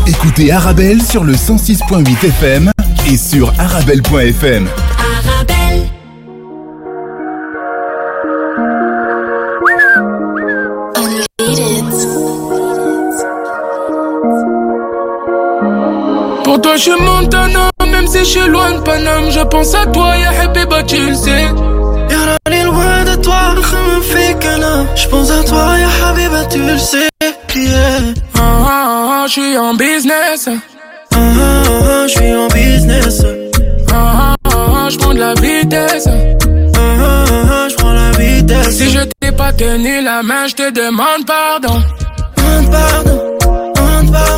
[0.09, 2.72] Écoutez Arabelle sur le 106.8 FM
[3.07, 4.68] et sur arabelle.fm.
[16.74, 19.30] Toi, je suis Montana, même si je suis loin de Paname.
[19.30, 21.44] Je pense à toi, ya Habiba, tu le sais.
[22.10, 24.37] Y'a est loin de toi, me fait
[24.96, 27.08] Je pense à toi, ya Habiba, tu le sais.
[27.54, 27.70] Yeah.
[28.34, 30.48] Ah, ah, ah, je suis en business.
[31.14, 33.22] Ah, ah, je suis en business.
[33.92, 36.08] Ah, ah, ah, je prends de la vitesse.
[36.08, 38.76] Ah, ah, je prends la vitesse.
[38.76, 41.80] Si je t'ai pas tenu la main, je te demande pardon.
[42.37, 43.20] Demande pardon.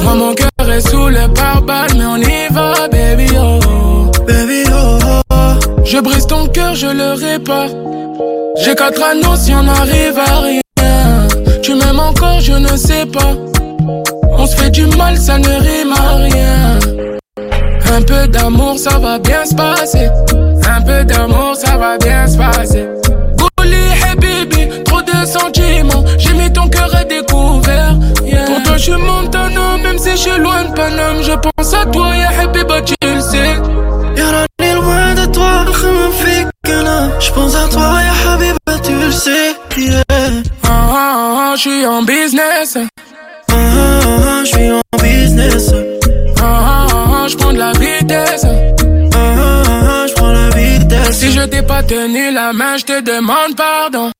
[0.03, 0.46] Moi mon cœur
[0.81, 4.11] sous le pare-balles mais on y va baby oh.
[4.27, 4.99] Baby oh,
[5.31, 5.35] oh.
[5.85, 7.69] Je brise ton cœur je le répare.
[8.62, 10.61] J'ai quatre anneaux si on arrive à rien.
[11.62, 13.33] Tu m'aimes encore je ne sais pas.
[14.39, 16.79] On se fait du mal ça ne rime à rien.
[17.93, 20.09] Un peu d'amour ça va bien se passer.
[20.69, 22.87] Un peu d'amour ça va bien se passer.
[24.09, 26.05] Hey baby, trop de sentiments.
[26.19, 27.66] J'ai mis ton cœur à découvert
[28.77, 32.15] Toi je suis Montana, même si je suis loin de Paname Je pense à toi,
[32.15, 33.57] ya Habiba, tu le sais.
[34.19, 35.65] Y'a est loin de toi,
[37.19, 39.57] Je pense à toi, ya Habiba, tu le sais.
[39.79, 40.03] Yeah.
[40.62, 42.77] Ah ah ah, je suis en business.
[42.77, 45.73] Ah ah ah, je suis en business.
[46.39, 48.45] Ah ah ah, je prends de la vitesse.
[51.12, 54.11] Si je t'ai pas tenu la main, je te demande pardon.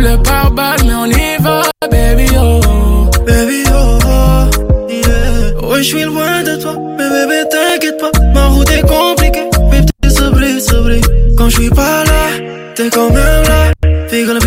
[0.00, 2.60] Le pare-balles, mais on y va, baby oh.
[3.26, 5.68] Baby oh, oh yeah.
[5.68, 8.10] Ouais, je suis loin de toi, mais bébé, t'inquiète pas.
[8.34, 11.00] Ma route est compliquée, mais t'es sobri, sobri.
[11.36, 12.28] Quand je suis pas là,
[12.74, 13.72] t'es quand même là.
[14.08, 14.40] Fais la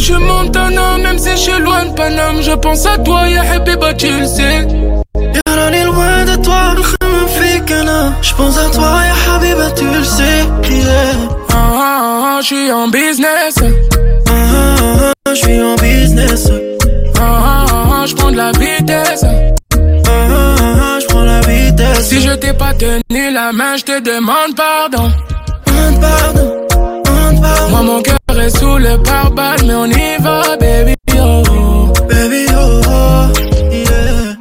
[0.00, 2.42] je Montana, même si je suis loin de Paname.
[2.42, 4.66] Je pense à toi, ya Habiba, tu le sais.
[5.72, 6.74] Est loin de toi,
[8.22, 10.44] Je pense à toi, ya Habiba, tu le sais.
[11.52, 13.54] Ah, ah, ah, je suis en business.
[13.58, 16.50] Ah, ah, ah, je suis en business.
[17.18, 19.24] Ah, ah, ah, je prends de la vitesse.
[19.24, 20.56] Ah, ah,
[20.96, 22.08] ah, je prends la vitesse.
[22.08, 25.10] Si je t'ai pas tenu la main, je te demande pardon.
[25.66, 26.60] Demande pardon.
[27.70, 28.16] Moi mon cœur
[28.50, 33.32] est sous le pare-balles mais on y va baby oh Baby oh, oh
[33.72, 34.36] yeah.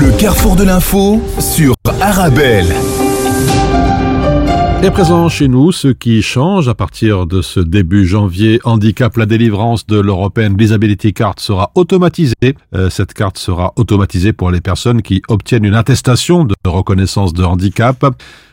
[0.00, 2.72] Le carrefour de l'info sur Arabelle.
[4.80, 9.26] Et présent chez nous, ce qui change à partir de ce début janvier, handicap, la
[9.26, 12.34] délivrance de l'European Disability Card sera automatisée.
[12.74, 17.42] Euh, cette carte sera automatisée pour les personnes qui obtiennent une attestation de reconnaissance de
[17.42, 18.06] handicap.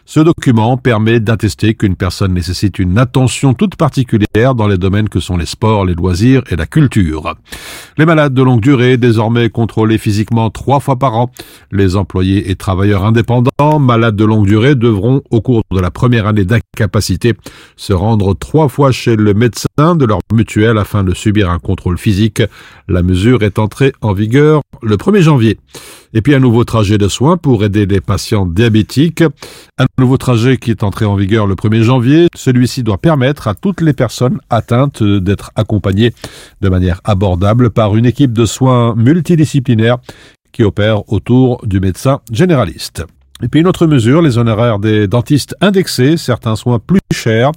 [0.08, 5.20] Ce document permet d'attester qu'une personne nécessite une attention toute particulière dans les domaines que
[5.20, 7.34] sont les sports, les loisirs et la culture.
[7.98, 11.32] Les malades de longue durée, désormais contrôlés physiquement trois fois par an.
[11.72, 16.28] Les employés et travailleurs indépendants, malades de longue durée, devront, au cours de la première
[16.28, 17.34] année d'incapacité,
[17.76, 21.98] se rendre trois fois chez le médecin de leur mutuelle afin de subir un contrôle
[21.98, 22.44] physique.
[22.88, 25.58] La mesure est entrée en vigueur le 1er janvier.
[26.18, 29.22] Et puis un nouveau trajet de soins pour aider les patients diabétiques.
[29.78, 32.28] Un nouveau trajet qui est entré en vigueur le 1er janvier.
[32.34, 36.14] Celui-ci doit permettre à toutes les personnes atteintes d'être accompagnées
[36.62, 39.98] de manière abordable par une équipe de soins multidisciplinaire
[40.54, 43.04] qui opère autour du médecin généraliste.
[43.44, 47.52] Et puis une autre mesure, les honoraires des dentistes indexés, certains soins plus chers.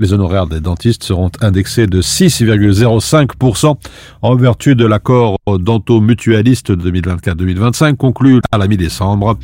[0.00, 3.76] Les honoraires des dentistes seront indexés de 6,05%
[4.22, 9.38] en vertu de l'accord dento-mutualiste 2024-2025 conclu à la mi-décembre.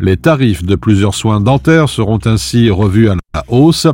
[0.00, 3.86] Les tarifs de plusieurs soins dentaires seront ainsi revus à la hausse.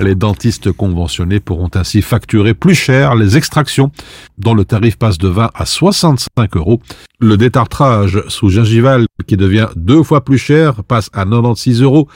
[0.00, 3.92] Les dentistes conventionnés pourront ainsi facturer plus cher les extractions,
[4.38, 6.80] dont le tarif passe de 20 à 65 euros.
[7.20, 12.08] Le détartrage sous gingival, qui devient deux fois plus cher, passe à 96 euros.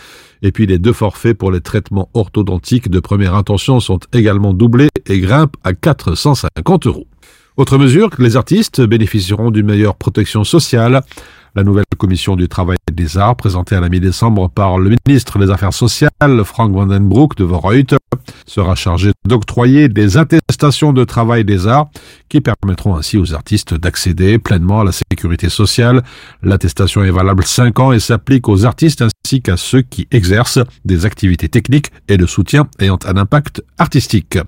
[0.43, 4.89] Et puis les deux forfaits pour les traitements orthodontiques de première intention sont également doublés
[5.07, 7.07] et grimpent à 450 euros.
[7.59, 11.03] Autre mesure, les artistes bénéficieront d'une meilleure protection sociale.
[11.55, 15.51] La nouvelle commission du travail des arts, présentée à la mi-décembre par le ministre des
[15.51, 16.11] Affaires sociales,
[16.45, 17.85] Frank Vandenbroek de Vorreut,
[18.47, 21.89] sera chargée d'octroyer des attestations de travail des arts
[22.29, 26.03] qui permettront ainsi aux artistes d'accéder pleinement à la sécurité sociale.
[26.43, 31.07] L'attestation est valable 5 ans et s'applique aux artistes ainsi qu'à ceux qui exercent des
[31.07, 34.39] activités techniques et de soutien ayant un impact artistique.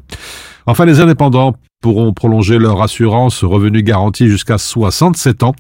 [0.70, 5.52] Enfin, les indépendants pourront prolonger leur assurance revenu garanti jusqu'à 67 ans.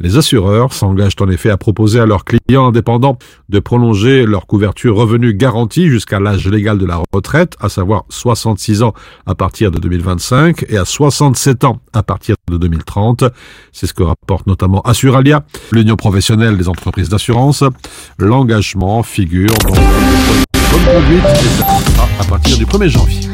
[0.00, 3.18] Les assureurs s'engagent en effet à proposer à leurs clients indépendants
[3.50, 8.82] de prolonger leur couverture revenu garanti jusqu'à l'âge légal de la retraite, à savoir 66
[8.82, 8.94] ans
[9.26, 13.24] à partir de 2025 et à 67 ans à partir de 2030.
[13.70, 17.64] C'est ce que rapporte notamment Assuralia, l'Union professionnelle des entreprises d'assurance.
[18.18, 21.24] L'engagement figure dans le conduite
[22.18, 23.33] à partir du 1er janvier.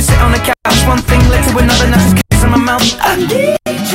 [0.00, 0.88] just sit on the couch.
[0.88, 2.82] One thing led to another, now just kiss in my mouth.
[3.00, 3.89] I need you,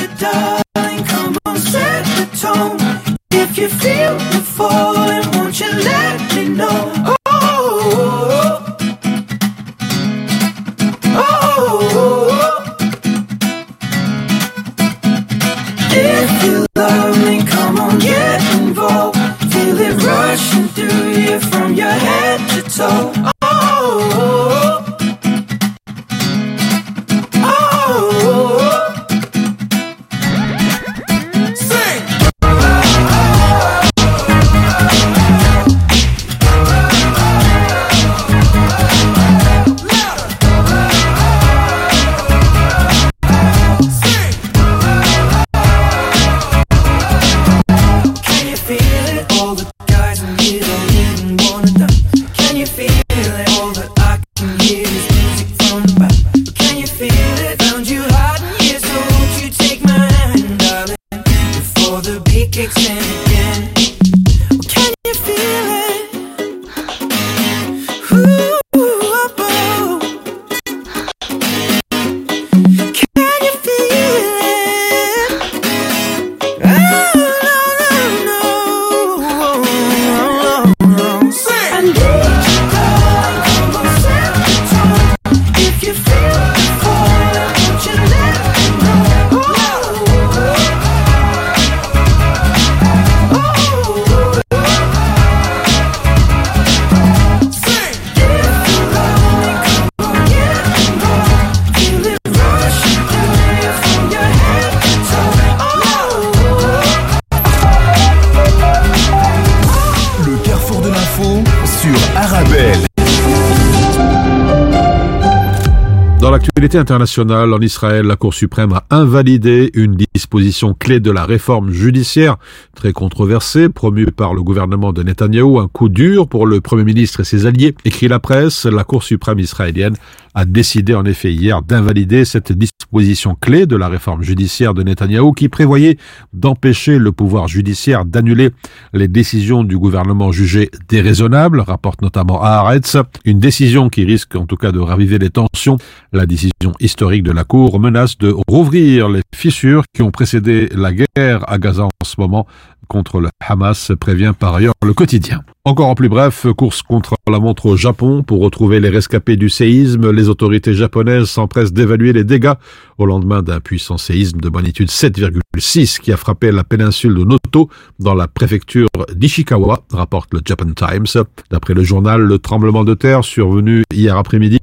[116.35, 121.71] l'actualité internationale, en Israël, la Cour suprême a invalidé une disposition clé de la réforme
[121.71, 122.35] judiciaire,
[122.75, 127.21] très controversée, promue par le gouvernement de Netanyahou, un coup dur pour le Premier ministre
[127.21, 127.73] et ses alliés.
[127.85, 129.95] Écrit la presse, la Cour suprême israélienne
[130.35, 135.31] a décidé en effet hier d'invalider cette disposition clé de la réforme judiciaire de Netanyahou
[135.31, 135.97] qui prévoyait
[136.33, 138.51] d'empêcher le pouvoir judiciaire d'annuler
[138.93, 144.57] les décisions du gouvernement jugées déraisonnables, rapporte notamment Haaretz, une décision qui risque en tout
[144.57, 145.77] cas de raviver les tensions
[146.11, 150.91] la décision historique de la Cour menace de rouvrir les fissures qui ont précédé la
[150.93, 152.45] guerre à Gaza en ce moment
[152.87, 155.43] contre le Hamas, prévient par ailleurs le quotidien.
[155.63, 159.49] Encore en plus bref, course contre la montre au Japon pour retrouver les rescapés du
[159.49, 160.11] séisme.
[160.11, 162.53] Les autorités japonaises s'empressent d'évaluer les dégâts
[162.99, 167.69] au lendemain d'un puissant séisme de magnitude 7,6 qui a frappé la péninsule de Noto
[167.99, 171.23] dans la préfecture d'Ishikawa, rapporte le Japan Times.
[171.49, 174.59] D'après le journal, le tremblement de terre survenu hier après-midi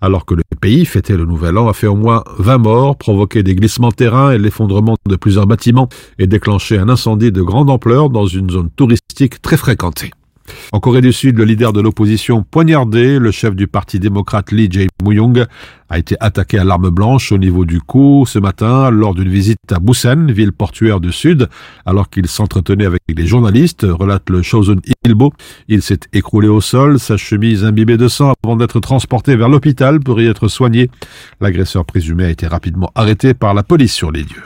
[0.00, 3.42] alors que le pays fêtait le nouvel an a fait au moins 20 morts, provoqué
[3.42, 5.88] des glissements de terrain et l'effondrement de plusieurs bâtiments
[6.18, 10.12] et déclenché un incendie de grande ampleur dans une zone touristique très fréquentée.
[10.72, 14.68] En Corée du Sud, le leader de l'opposition poignardé, le chef du parti démocrate Lee
[14.70, 15.46] Jae-myung,
[15.88, 19.58] a été attaqué à l'arme blanche au niveau du cou ce matin lors d'une visite
[19.70, 21.48] à Busan, ville portuaire du Sud,
[21.84, 25.32] alors qu'il s'entretenait avec des journalistes, relate le Chosun Ilbo.
[25.68, 30.00] Il s'est écroulé au sol, sa chemise imbibée de sang avant d'être transporté vers l'hôpital
[30.00, 30.90] pour y être soigné.
[31.40, 34.42] L'agresseur présumé a été rapidement arrêté par la police sur les lieux.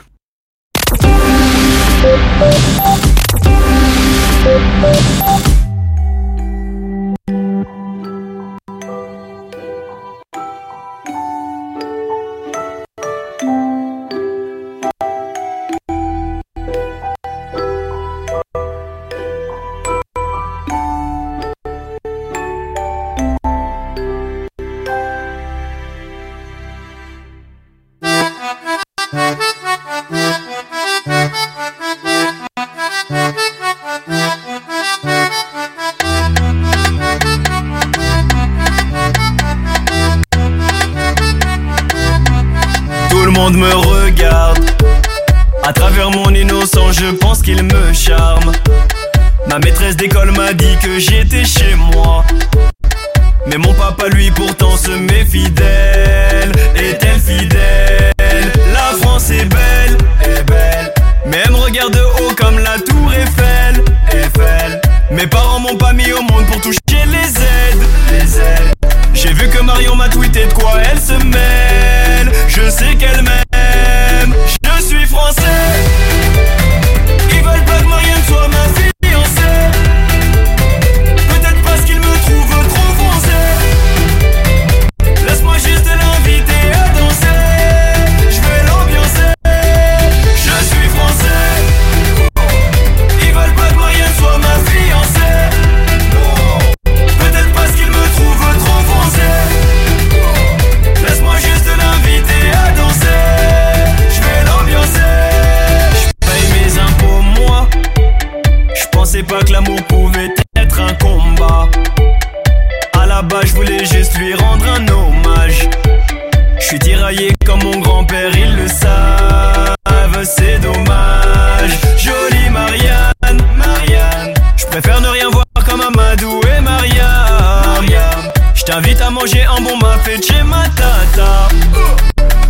[129.20, 131.48] Manger un bon mafé chez ma tata.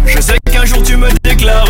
[0.06, 1.69] Je sais qu'un jour tu me déclareras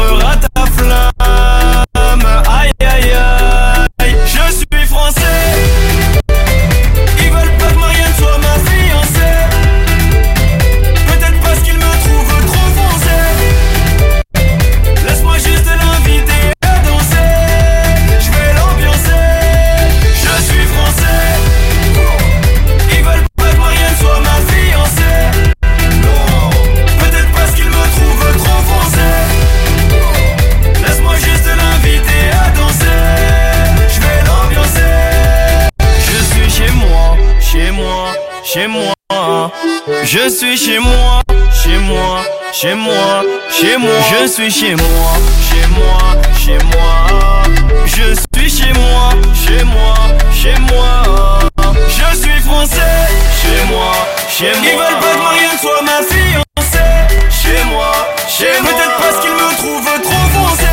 [40.13, 43.93] Je suis chez moi, chez moi, chez moi, chez moi.
[44.11, 45.13] Je suis chez moi,
[45.49, 45.99] chez moi,
[46.37, 47.45] chez moi.
[47.87, 49.95] Je suis chez moi, chez moi,
[50.35, 51.39] chez moi.
[51.87, 53.07] Je suis français,
[53.41, 53.93] chez moi,
[54.29, 54.65] chez moi.
[54.65, 56.91] Ils veulent pas que Marianne soit ma fiancée.
[57.31, 57.93] Chez moi,
[58.29, 58.73] chez moi.
[58.73, 60.67] Peut-être parce qu'ils me trouvent trop foncé.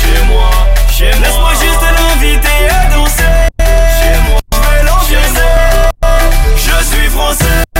[0.00, 0.50] Chez moi,
[0.90, 1.28] chez moi.
[1.28, 3.46] Laisse-moi juste l'inviter à danser.
[3.60, 5.52] Chez moi, je vais l'ambiancer.
[6.56, 7.71] Je suis français.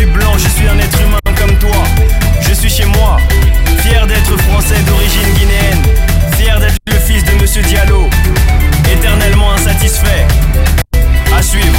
[0.00, 1.82] Suis blanc, je suis un être humain comme toi.
[2.40, 3.18] Je suis chez moi,
[3.82, 5.82] fier d'être français d'origine guinéenne.
[6.38, 8.08] Fier d'être le fils de Monsieur Diallo,
[8.90, 10.26] éternellement insatisfait.
[11.36, 11.78] À suivre.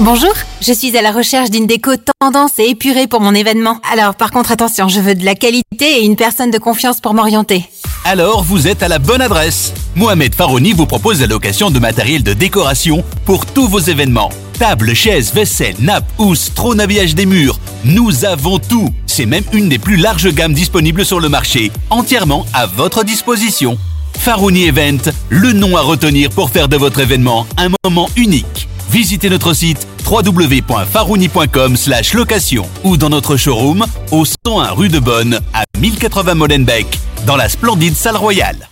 [0.00, 3.78] Bonjour, je suis à la recherche d'une déco tendance et épurée pour mon événement.
[3.92, 7.14] Alors par contre attention, je veux de la qualité et une personne de confiance pour
[7.14, 7.68] m'orienter.
[8.04, 9.72] Alors vous êtes à la bonne adresse.
[9.94, 14.30] Mohamed Farouni vous propose la location de matériel de décoration pour tous vos événements.
[14.58, 17.60] Tables, chaises, vaisselle, nappes, housses, trône habillage des murs.
[17.84, 18.88] Nous avons tout.
[19.06, 23.78] C'est même une des plus larges gammes disponibles sur le marché, entièrement à votre disposition.
[24.18, 28.68] Farouni Event, le nom à retenir pour faire de votre événement un moment unique.
[28.90, 31.76] Visitez notre site www.farouni.com
[32.14, 37.48] location ou dans notre showroom au 101 rue de Bonne à 1080 Molenbeek dans la
[37.48, 38.68] splendide salle royale.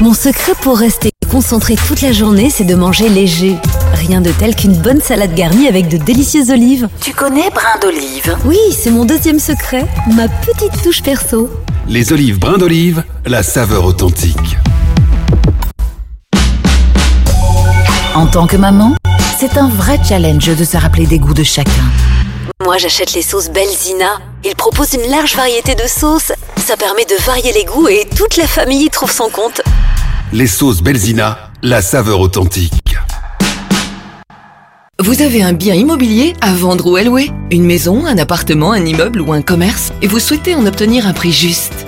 [0.00, 3.56] Mon secret pour rester concentré toute la journée, c'est de manger léger.
[3.94, 6.88] Rien de tel qu'une bonne salade garnie avec de délicieuses olives.
[7.00, 8.36] Tu connais brin d'olive?
[8.44, 11.50] Oui, c'est mon deuxième secret, ma petite touche perso.
[11.88, 14.56] Les olives brin d'olive, la saveur authentique.
[18.14, 18.94] En tant que maman,
[19.38, 21.70] c'est un vrai challenge de se rappeler des goûts de chacun.
[22.68, 24.18] Moi, j'achète les sauces Belzina.
[24.44, 26.32] Ils proposent une large variété de sauces.
[26.58, 29.62] Ça permet de varier les goûts et toute la famille y trouve son compte.
[30.34, 32.94] Les sauces Belzina, la saveur authentique.
[34.98, 37.30] Vous avez un bien immobilier à vendre ou à louer?
[37.50, 39.90] Une maison, un appartement, un immeuble ou un commerce?
[40.02, 41.87] Et vous souhaitez en obtenir un prix juste?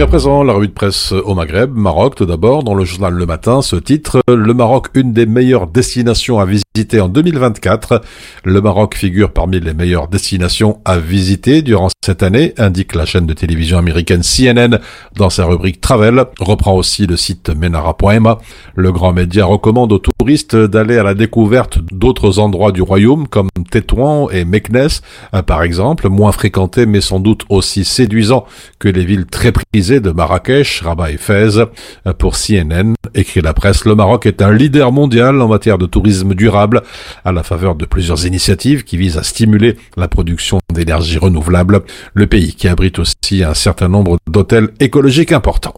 [0.00, 3.26] À présent, la revue de presse au Maghreb, Maroc tout d'abord, dans le journal Le
[3.26, 8.00] Matin, ce titre, Le Maroc, une des meilleures destinations à visiter en 2024.
[8.44, 13.26] Le Maroc figure parmi les meilleures destinations à visiter durant cette année, indique la chaîne
[13.26, 14.78] de télévision américaine CNN
[15.16, 18.38] dans sa rubrique Travel, reprend aussi le site menara.ma.
[18.74, 23.48] Le grand média recommande aux touristes d'aller à la découverte d'autres endroits du royaume comme
[23.70, 24.88] Tétouan et Meknes,
[25.46, 28.46] par exemple, moins fréquentés mais sans doute aussi séduisants
[28.78, 31.18] que les villes très prisées de Marrakech, Rabat et.
[32.18, 36.34] Pour CNN, écrit la presse, le Maroc est un leader mondial en matière de tourisme
[36.34, 36.82] durable
[37.24, 41.80] à la faveur de plusieurs initiatives qui visent à stimuler la production d'énergie renouvelable.
[42.14, 45.74] Le pays qui abrite aussi un certain nombre d'hôtels écologiques importants.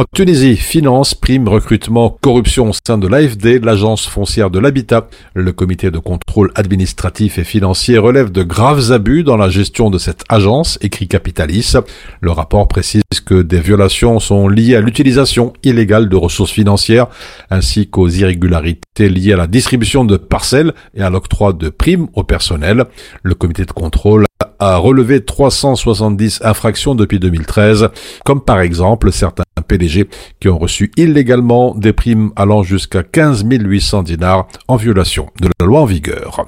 [0.00, 5.08] En Tunisie, finance, prime, recrutement, corruption au sein de l'AFD, l'agence foncière de l'habitat.
[5.34, 9.98] Le comité de contrôle administratif et financier relève de graves abus dans la gestion de
[9.98, 11.74] cette agence, écrit Capitalis.
[12.20, 17.08] Le rapport précise que des violations sont liées à l'utilisation illégale de ressources financières
[17.50, 22.22] ainsi qu'aux irrégularités liées à la distribution de parcelles et à l'octroi de primes au
[22.22, 22.84] personnel.
[23.24, 24.27] Le comité de contrôle
[24.58, 27.88] a relevé 370 infractions depuis 2013,
[28.24, 30.08] comme par exemple certains PDG
[30.40, 35.66] qui ont reçu illégalement des primes allant jusqu'à 15 800 dinars en violation de la
[35.66, 36.46] loi en vigueur.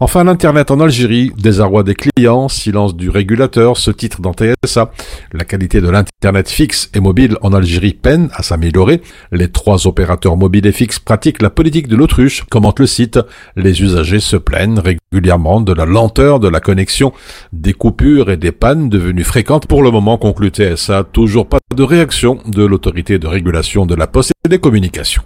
[0.00, 4.90] Enfin, l'Internet en Algérie, désarroi des clients, silence du régulateur, ce titre dans TSA.
[5.32, 9.00] La qualité de l'Internet fixe et mobile en Algérie peine à s'améliorer.
[9.30, 13.18] Les trois opérateurs mobiles et fixes pratiquent la politique de l'autruche, commente le site.
[13.56, 17.12] Les usagers se plaignent régulièrement de la lenteur de la connexion,
[17.52, 21.04] des coupures et des pannes devenues fréquentes pour le moment, conclut TSA.
[21.04, 25.22] Toujours pas de réaction de l'autorité de régulation de la poste et des communications.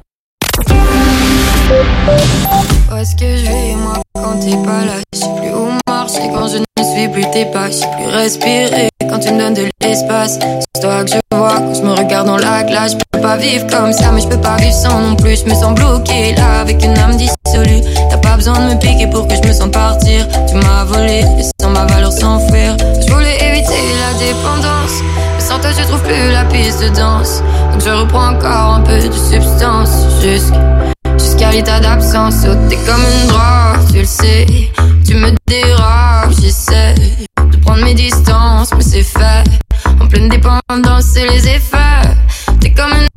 [4.27, 4.99] Quand t'es pas là.
[5.15, 7.69] Je plus où marcher quand je ne suis plus tes pas.
[7.69, 10.41] Je sais plus respirer quand tu me donnes de l'espace.
[10.75, 12.95] C'est toi que je vois quand je me regarde dans la glace.
[12.95, 15.45] Je peux pas vivre comme ça mais je peux pas vivre sans non plus.
[15.45, 17.83] Je me sens bloqué là avec une âme dissolue.
[18.11, 20.27] T'as pas besoin de me piquer pour que je me sens partir.
[20.49, 21.25] Tu m'as volé
[21.61, 22.77] sans ma valeur s'enfuir.
[23.07, 25.03] Je voulais éviter la dépendance
[25.37, 27.45] Mais sans toi je trouve plus la piste de danse.
[27.71, 30.57] Donc je reprends encore un peu de substance Jusqu'à
[31.19, 34.47] Jusqu'à l'état d'absence, oh, t'es comme une drogue, tu le sais.
[35.07, 36.95] Tu me dérapes, j'essaie
[37.51, 39.45] de prendre mes distances, mais c'est fait.
[40.01, 42.09] En pleine dépendance, c'est les effets.
[42.61, 43.09] T'es comme une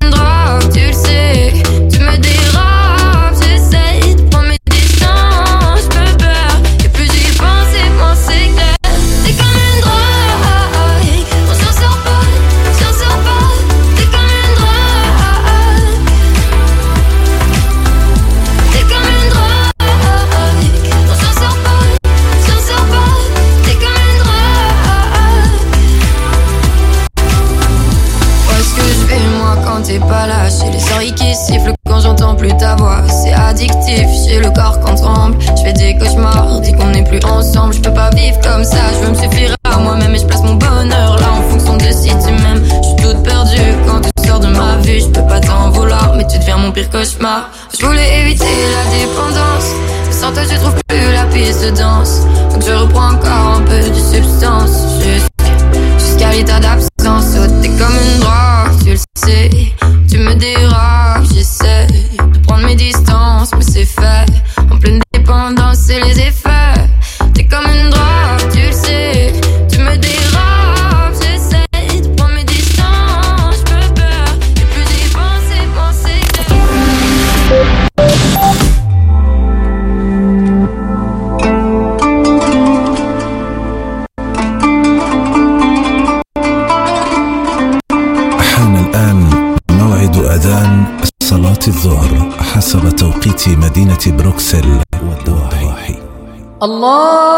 [46.59, 47.49] mon pire cauchemar.
[47.77, 49.69] Je voulais éviter la dépendance.
[50.11, 52.21] Sans toi, je trouve plus la piste de danse.
[52.51, 54.83] Donc je reprends encore un peu de substance.
[55.97, 57.35] Jusqu'à l'état d'absence.
[57.37, 59.49] Oh, t'es comme une drogue, tu le sais.
[60.09, 64.25] Tu me déraves, j'essaie de prendre mes distances, mais c'est fait.
[64.71, 66.78] En pleine dépendance, c'est les effets.
[94.49, 95.95] بروكسل والضواحي
[96.63, 97.29] الله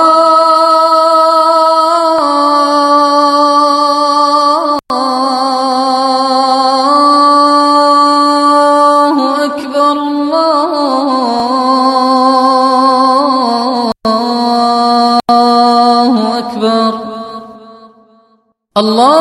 [9.45, 9.91] أكبر
[15.62, 16.93] الله أكبر
[18.78, 19.20] الله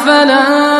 [0.00, 0.79] على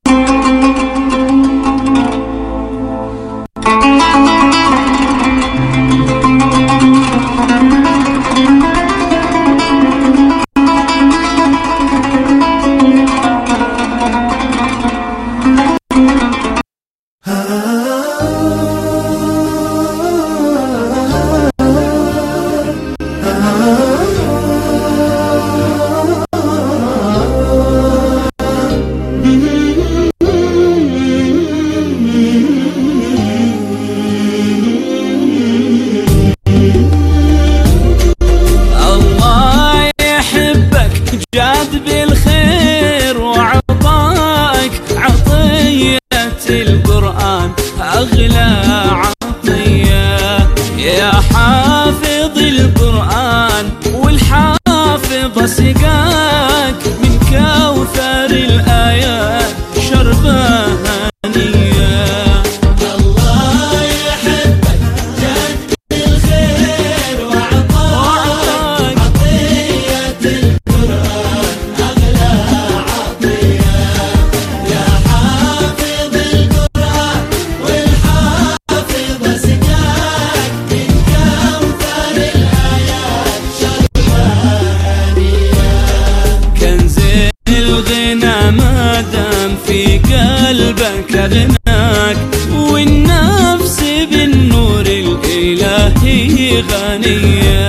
[96.60, 97.59] الإلهي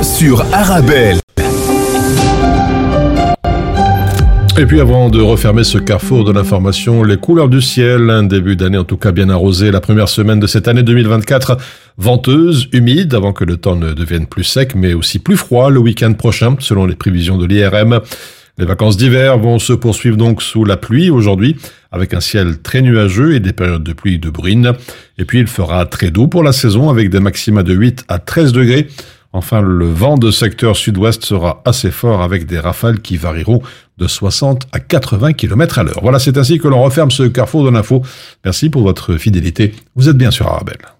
[0.00, 1.16] sur Arabelle.
[4.56, 8.54] Et puis avant de refermer ce carrefour de l'information, les couleurs du ciel, un début
[8.54, 11.56] d'année en tout cas bien arrosé, la première semaine de cette année 2024,
[11.98, 15.80] venteuse, humide, avant que le temps ne devienne plus sec, mais aussi plus froid le
[15.80, 17.98] week-end prochain, selon les prévisions de l'IRM.
[18.56, 21.56] Les vacances d'hiver vont se poursuivre donc sous la pluie aujourd'hui,
[21.90, 24.74] avec un ciel très nuageux et des périodes de pluie de bruine.
[25.18, 28.20] Et puis il fera très doux pour la saison, avec des maxima de 8 à
[28.20, 28.86] 13 degrés.
[29.32, 33.62] Enfin, le vent de secteur sud-ouest sera assez fort avec des rafales qui varieront
[33.98, 36.00] de 60 à 80 km à l'heure.
[36.02, 38.02] Voilà, c'est ainsi que l'on referme ce carrefour de l'info.
[38.44, 39.72] Merci pour votre fidélité.
[39.94, 40.99] Vous êtes bien sur Arabelle.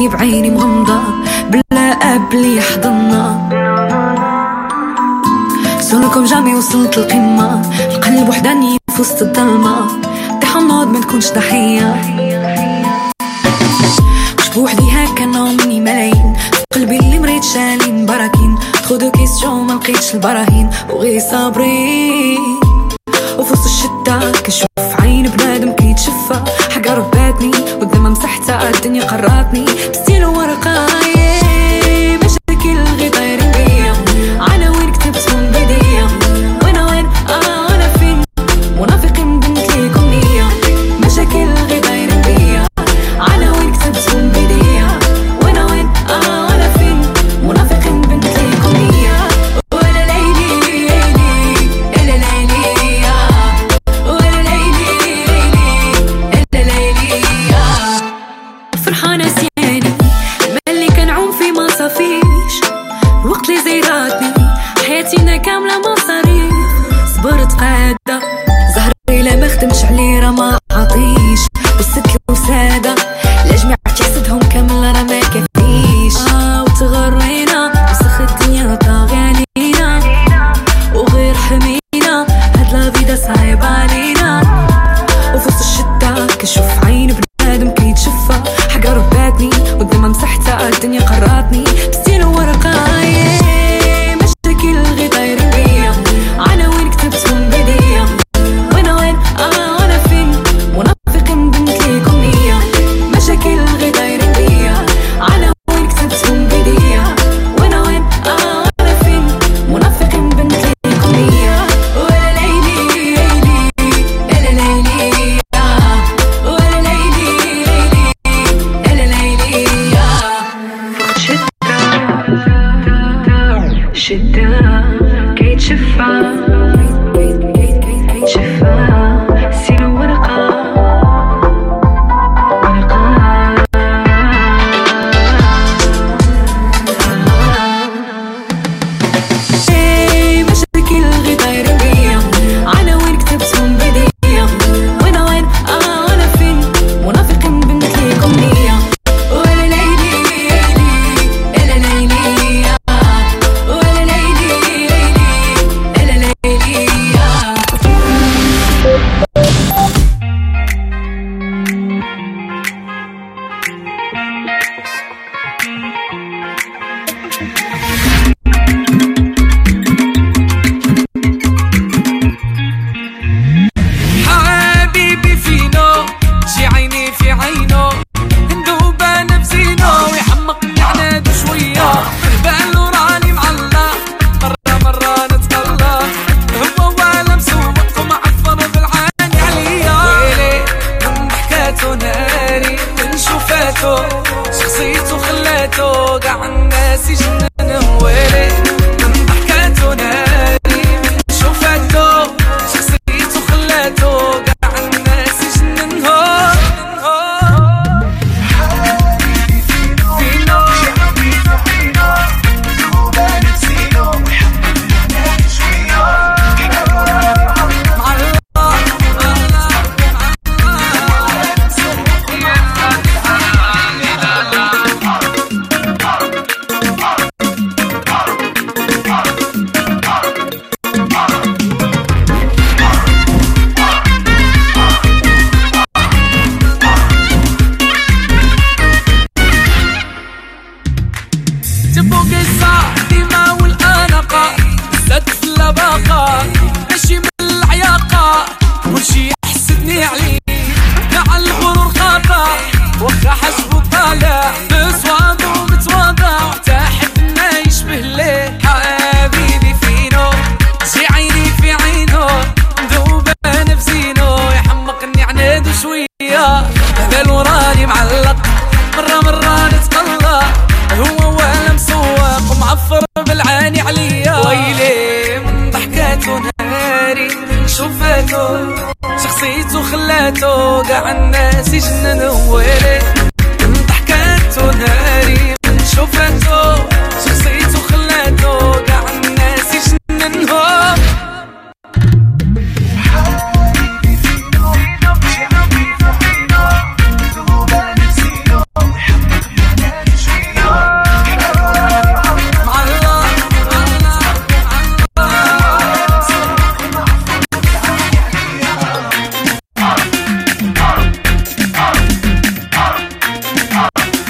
[0.00, 1.00] حياتي بعيني مغمضة
[1.50, 3.48] بلا اللي يحضننا.
[5.80, 9.86] سولكم جامي وصلت القمة القلب وحداني في وسط الظلمة.
[10.40, 11.96] تحمض ما تكونش ضحية.
[14.38, 16.36] مش بوحدي هكا نوع مني ملايين.
[16.74, 18.58] قلبي اللي مريت شالين براكين.
[18.84, 20.70] خدو كيستيون ما لقيتش البراهين.
[20.90, 22.60] وغير صابرين.
[23.38, 24.69] وفي وسط الشتا كنشوف